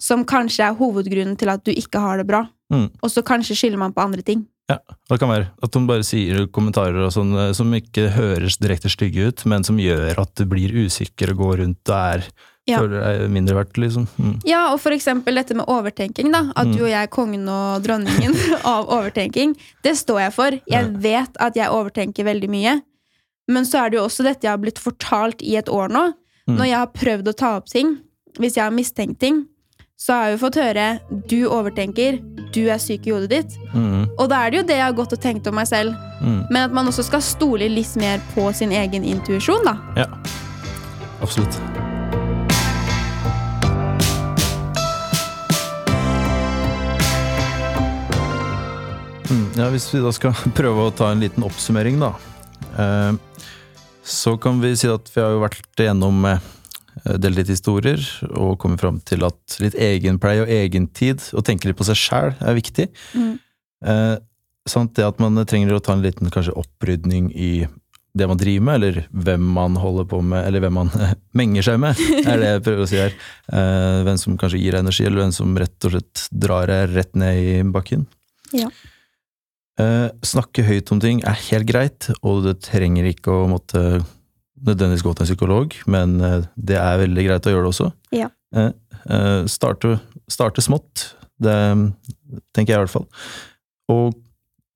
som 0.00 0.24
kanskje 0.24 0.64
er 0.70 0.74
hovedgrunnen 0.74 1.36
til 1.38 1.48
at 1.48 1.62
du 1.62 1.70
ikke 1.70 2.00
har 2.00 2.16
det 2.16 2.26
bra. 2.26 2.48
Mm. 2.72 2.90
Og 3.00 3.10
så 3.10 3.22
kanskje 3.22 3.54
skylder 3.54 3.78
man 3.78 3.92
på 3.92 4.02
andre 4.02 4.22
ting. 4.22 4.46
Og 4.76 5.08
det 5.08 5.18
kan 5.22 5.30
være 5.32 5.46
at 5.64 5.72
de 5.72 5.80
bare 5.88 6.04
sier 6.04 6.46
kommentarer 6.52 7.00
og 7.06 7.12
sånn 7.14 7.32
eh, 7.38 7.52
som 7.56 7.72
ikke 7.72 8.10
høres 8.12 8.58
direkte 8.60 8.90
stygge 8.92 9.28
ut, 9.30 9.44
men 9.48 9.64
som 9.64 9.78
gjør 9.80 10.18
at 10.20 10.34
du 10.36 10.44
blir 10.50 10.74
usikker 10.84 11.32
og 11.32 11.38
går 11.44 11.56
rundt 11.64 11.88
og 11.88 11.96
er 11.96 12.28
Ja. 12.68 12.82
føler 12.82 13.00
deg 13.00 13.30
mindre 13.32 13.54
verdt, 13.56 13.78
liksom. 13.80 14.04
Mm. 14.20 14.42
Ja, 14.44 14.74
og 14.74 14.80
for 14.82 14.92
eksempel 14.92 15.34
dette 15.40 15.54
med 15.56 15.64
overtenking, 15.72 16.30
da. 16.30 16.52
At 16.54 16.66
Mm. 16.66 16.76
du 16.76 16.82
og 16.84 16.90
jeg 16.90 17.02
er 17.02 17.06
kongen 17.08 17.48
og 17.48 17.82
dronningen 17.82 18.34
av 18.66 18.84
overtenking. 18.92 19.54
Det 19.82 19.94
står 19.96 20.20
jeg 20.20 20.32
for. 20.34 20.50
Jeg 20.50 20.68
Ja. 20.68 20.82
vet 20.92 21.30
at 21.40 21.54
jeg 21.56 21.66
overtenker 21.72 22.24
veldig 22.28 22.50
mye. 22.50 22.82
Men 23.48 23.64
så 23.64 23.86
er 23.86 23.88
det 23.90 23.96
jo 23.96 24.04
også 24.04 24.22
dette 24.22 24.42
jeg 24.44 24.50
har 24.52 24.58
blitt 24.60 24.76
fortalt 24.78 25.40
i 25.40 25.56
et 25.56 25.64
år 25.72 25.88
nå. 25.88 26.12
Mm. 26.46 26.56
Når 26.58 26.66
jeg 26.66 26.76
har 26.76 26.92
prøvd 26.92 27.28
å 27.32 27.36
ta 27.36 27.56
opp 27.56 27.70
ting, 27.72 27.96
hvis 28.38 28.56
jeg 28.56 28.64
har 28.64 28.70
mistenkt 28.70 29.18
ting, 29.18 29.46
så 29.98 30.14
har 30.14 30.28
jo 30.30 30.36
fått 30.38 30.54
høre 30.60 30.84
du 31.26 31.40
overtenker, 31.50 32.20
du 32.54 32.60
er 32.70 32.78
syk 32.78 33.08
i 33.08 33.10
hodet 33.10 33.30
ditt. 33.32 33.54
Mm. 33.74 34.04
Og 34.14 34.28
da 34.30 34.44
er 34.44 34.52
det 34.52 34.60
jo 34.60 34.66
det 34.68 34.76
jeg 34.78 34.86
har 34.86 34.94
gått 34.94 35.14
og 35.16 35.18
tenkt 35.18 35.48
om 35.50 35.56
meg 35.58 35.66
selv. 35.66 35.96
Mm. 36.22 36.44
Men 36.54 36.60
at 36.68 36.76
man 36.76 36.86
også 36.86 37.02
skal 37.08 37.22
stole 37.26 37.66
litt 37.66 37.96
mer 37.98 38.22
på 38.30 38.44
sin 38.54 38.70
egen 38.70 39.02
intuisjon, 39.02 39.66
da. 39.66 39.74
Ja, 39.98 40.06
absolutt. 41.18 41.58
Mm, 49.28 49.48
Ja, 49.58 49.66
hvis 49.74 49.88
vi 49.90 50.04
da 50.04 50.12
skal 50.14 50.36
prøve 50.60 50.86
å 50.86 50.94
ta 50.94 51.10
en 51.10 51.26
liten 51.26 51.42
oppsummering, 51.42 51.98
da. 51.98 52.12
Eh, 52.78 53.18
så 54.06 54.36
kan 54.38 54.62
vi 54.62 54.76
si 54.78 54.86
at 54.86 55.10
vi 55.10 55.26
har 55.26 55.34
jo 55.34 55.42
vært 55.42 55.82
igjennom 55.82 56.22
eh, 56.30 56.46
delt 57.04 57.38
litt 57.38 57.50
historier, 57.52 58.00
og 58.30 58.56
komme 58.62 58.78
fram 58.80 59.00
til 59.06 59.26
at 59.26 59.58
litt 59.62 59.76
egenpleie 59.78 60.44
og 60.44 60.52
egentid, 60.52 61.22
og 61.32 61.44
tenke 61.46 61.68
litt 61.68 61.78
på 61.78 61.86
seg 61.88 61.98
sjæl, 61.98 62.32
er 62.40 62.58
viktig. 62.58 62.88
Mm. 63.14 63.36
Eh, 63.86 64.16
det 64.68 65.04
at 65.06 65.20
man 65.22 65.38
trenger 65.48 65.76
å 65.76 65.80
ta 65.80 65.94
en 65.96 66.04
liten 66.04 66.28
kanskje 66.32 66.56
opprydning 66.58 67.30
i 67.32 67.52
det 68.18 68.26
man 68.28 68.38
driver 68.40 68.64
med, 68.66 68.74
eller 68.74 69.00
hvem 69.12 69.48
man 69.54 69.76
holder 69.78 70.06
på 70.10 70.20
med, 70.24 70.42
eller 70.44 70.64
hvem 70.64 70.76
man 70.80 70.92
menger 71.38 71.66
seg 71.70 71.80
med, 71.82 71.98
er 72.24 72.40
det 72.40 72.52
jeg 72.52 72.64
prøver 72.66 72.84
å 72.84 72.90
si 72.90 73.00
her. 73.00 73.16
Eh, 73.52 74.02
hvem 74.06 74.20
som 74.20 74.38
kanskje 74.40 74.60
gir 74.62 74.74
deg 74.74 74.84
energi, 74.84 75.06
eller 75.06 75.22
hvem 75.22 75.34
som 75.34 75.58
rett 75.60 75.88
og 75.88 75.94
slett 75.94 76.28
drar 76.32 76.70
deg 76.70 76.94
rett 76.96 77.18
ned 77.20 77.40
i 77.40 77.58
bakken. 77.72 78.06
Ja. 78.56 78.70
Eh, 79.78 80.08
snakke 80.26 80.66
høyt 80.66 80.90
om 80.94 81.00
ting 81.02 81.22
er 81.22 81.38
helt 81.48 81.68
greit, 81.68 82.10
og 82.20 82.42
det 82.48 82.58
trenger 82.66 83.06
ikke 83.12 83.34
å 83.34 83.48
måtte 83.50 84.00
nødvendigvis 84.66 85.04
gå 85.06 85.12
til 85.14 85.24
en 85.24 85.30
psykolog, 85.30 85.74
men 85.86 86.20
eh, 86.24 86.46
det 86.56 86.78
er 86.80 87.02
veldig 87.02 87.26
greit 87.26 87.46
å 87.48 87.52
gjøre 87.54 87.66
det 87.66 87.72
også. 87.74 87.90
Ja. 88.16 88.30
Eh, 88.56 88.70
eh, 89.10 89.42
starte, 89.50 89.98
starte 90.30 90.64
smått, 90.64 91.12
det 91.38 91.54
tenker 92.56 92.72
jeg 92.74 92.78
i 92.78 92.82
hvert 92.86 92.94
fall. 92.94 93.06
Og 93.92 94.16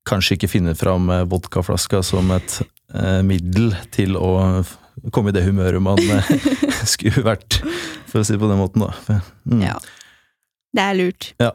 kanskje 0.07 0.37
ikke 0.37 0.51
finne 0.51 0.73
fram 0.75 1.09
vodkaflaska 1.31 2.01
som 2.03 2.31
et 2.35 2.59
eh, 2.95 3.21
middel 3.25 3.73
til 3.95 4.17
å 4.19 4.63
komme 5.15 5.31
i 5.31 5.35
det 5.35 5.45
humøret 5.47 5.81
man 5.83 5.99
skulle 6.93 7.23
vært, 7.25 7.59
for 8.11 8.21
å 8.21 8.25
si 8.27 8.35
det 8.35 8.41
på 8.43 8.49
den 8.51 8.61
måten, 8.61 8.85
da. 8.85 9.19
Mm. 9.49 9.63
Ja. 9.65 9.77
Det 10.73 10.81
er 10.83 10.97
lurt. 10.97 11.31
Ja. 11.41 11.51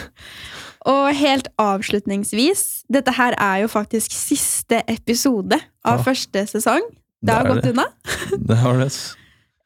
og 0.92 1.10
helt 1.14 1.50
avslutningsvis, 1.60 2.84
dette 2.90 3.14
her 3.14 3.36
er 3.38 3.64
jo 3.64 3.70
faktisk 3.70 4.14
siste 4.16 4.82
episode 4.90 5.58
av 5.84 6.00
Ja. 6.00 6.04
første 6.08 6.46
sesong. 6.50 6.88
Det 7.20 7.36
har 7.36 7.48
gått 7.48 7.72
unna. 7.72 7.86
Det 8.48 8.60
har 8.62 8.78
det. 8.80 8.90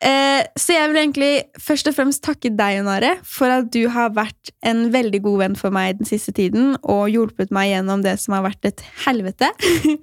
Eh, 0.05 0.43
så 0.59 0.75
jeg 0.75 0.91
vil 0.91 0.99
egentlig 1.01 1.31
først 1.63 1.89
og 1.89 1.95
fremst 1.97 2.21
takke 2.27 2.51
deg, 2.53 2.83
Nare, 2.85 3.15
for 3.25 3.49
at 3.53 3.71
du 3.73 3.87
har 3.93 4.13
vært 4.17 4.51
en 4.67 4.89
veldig 4.93 5.21
god 5.25 5.39
venn 5.41 5.55
for 5.57 5.73
meg 5.73 6.01
den 6.01 6.09
siste 6.09 6.35
tiden, 6.37 6.75
og 6.83 7.07
hjulpet 7.13 7.55
meg 7.55 7.71
gjennom 7.71 8.03
det 8.05 8.19
som 8.21 8.37
har 8.37 8.45
vært 8.45 8.69
et 8.69 8.83
helvete. 9.07 9.49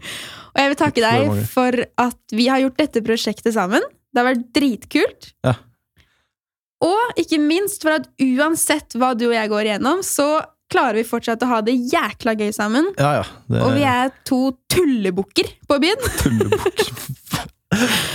og 0.54 0.64
jeg 0.64 0.72
vil 0.72 0.80
takke 0.80 1.04
deg 1.06 1.44
for 1.52 1.84
at 2.02 2.38
vi 2.38 2.48
har 2.50 2.64
gjort 2.64 2.80
dette 2.82 3.04
prosjektet 3.06 3.58
sammen. 3.58 3.86
Det 4.12 4.24
har 4.24 4.32
vært 4.32 4.48
dritkult. 4.58 5.30
Ja. 5.46 5.60
Og 6.82 7.22
ikke 7.22 7.38
minst 7.38 7.86
for 7.86 8.00
at 8.00 8.10
uansett 8.18 8.98
hva 8.98 9.14
du 9.14 9.28
og 9.30 9.38
jeg 9.38 9.54
går 9.54 9.70
igjennom, 9.70 10.02
så 10.02 10.32
klarer 10.72 11.02
vi 11.02 11.06
fortsatt 11.06 11.44
å 11.46 11.52
ha 11.52 11.62
det 11.66 11.76
jækla 11.92 12.34
gøy 12.40 12.50
sammen. 12.56 12.90
Ja, 12.98 13.20
ja. 13.20 13.26
Det 13.52 13.64
Og 13.68 13.76
vi 13.76 13.86
er 13.86 14.14
to 14.26 14.44
tullebukker 14.72 15.52
på 15.70 15.82
byen. 15.84 16.12
tullebukk. 16.24 16.88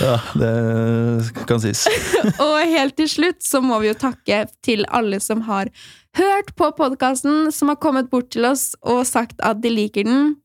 ja, 0.01 0.17
det 0.37 1.45
kan 1.49 1.61
sies. 1.63 1.85
Og 2.43 2.57
helt 2.69 2.95
til 2.99 3.09
slutt 3.09 3.41
så 3.45 3.61
må 3.63 3.79
vi 3.81 3.89
jo 3.91 3.95
takke 3.97 4.43
til 4.65 4.85
alle 4.93 5.19
som 5.23 5.41
har 5.47 5.71
hørt 6.17 6.53
på 6.57 6.69
podkasten, 6.77 7.51
som 7.53 7.69
har 7.73 7.79
kommet 7.81 8.09
bort 8.13 8.29
til 8.33 8.45
oss 8.49 8.71
og 8.81 9.03
sagt 9.09 9.41
at 9.45 9.61
de 9.63 9.69
liker 9.73 10.05
den. 10.07 10.35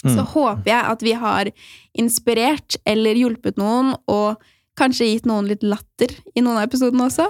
Så 0.00 0.22
Mm. 0.22 0.28
håper 0.32 0.64
jeg 0.70 0.84
at 0.94 1.02
vi 1.04 1.12
har 1.12 1.48
inspirert 2.00 2.76
eller 2.88 3.18
hjulpet 3.20 3.58
noen, 3.60 3.90
og 4.08 4.40
kanskje 4.80 5.10
gitt 5.10 5.26
noen 5.28 5.44
litt 5.50 5.60
latter 5.62 6.14
i 6.32 6.40
noen 6.40 6.56
av 6.56 6.64
episodene 6.70 7.04
også. 7.04 7.26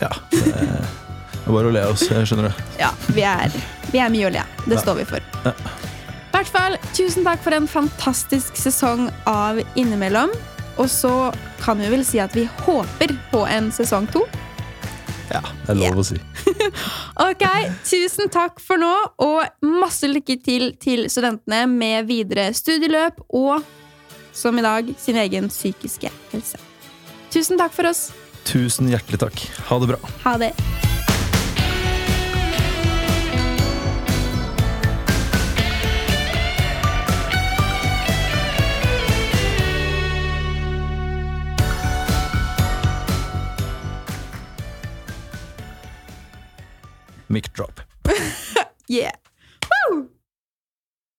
Ja, 0.00 0.08
det 0.32 0.54
er 0.56 1.52
bare 1.52 1.68
å 1.68 1.72
le 1.74 1.82
av 1.84 1.92
oss, 1.92 2.06
skjønner 2.08 2.48
det. 2.48 2.54
Ja, 2.80 2.88
vi 3.12 3.26
er, 3.28 3.52
vi 3.92 4.00
er 4.00 4.08
mye 4.14 4.30
å 4.30 4.32
le 4.32 4.40
av. 4.40 4.56
Det 4.64 4.78
Ja. 4.78 4.80
står 4.86 4.96
vi 5.02 5.04
for. 5.04 5.20
Ja. 5.44 5.52
I 5.52 6.32
hvert 6.38 6.48
fall, 6.48 6.78
tusen 6.96 7.24
takk 7.28 7.42
for 7.44 7.52
en 7.52 7.68
fantastisk 7.68 8.56
sesong 8.56 9.10
av 9.28 9.60
Innimellom. 9.76 10.32
Og 10.78 10.88
så 10.90 11.32
kan 11.62 11.78
vi 11.78 11.90
vel 11.92 12.04
si 12.06 12.20
at 12.22 12.34
vi 12.36 12.46
håper 12.64 13.14
på 13.32 13.44
en 13.50 13.70
sesong 13.74 14.08
to. 14.12 14.24
Ja, 15.32 15.40
det 15.64 15.72
er 15.72 15.80
lov 15.80 16.02
å 16.02 16.06
si. 16.06 16.18
Ok, 17.24 17.44
tusen 17.86 18.30
takk 18.32 18.58
for 18.62 18.80
nå, 18.80 18.90
og 19.22 19.68
masse 19.80 20.08
lykke 20.10 20.36
til 20.42 20.72
til 20.82 21.06
studentene 21.12 21.64
med 21.70 22.08
videre 22.10 22.48
studieløp 22.56 23.22
og, 23.30 23.62
som 24.34 24.58
i 24.58 24.66
dag, 24.66 24.90
sin 24.98 25.18
egen 25.22 25.48
psykiske 25.52 26.10
helse. 26.32 26.60
Tusen 27.34 27.60
takk 27.60 27.74
for 27.74 27.90
oss. 27.90 28.08
Tusen 28.44 28.90
hjertelig 28.92 29.22
takk. 29.24 29.46
Ha 29.70 29.80
det 29.82 29.94
bra. 29.94 30.02
Ha 30.26 30.36
det. 30.42 30.52
Mic 47.34 47.52
drop. 47.52 47.80
yeah. 48.86 49.10
Woo! 49.90 50.08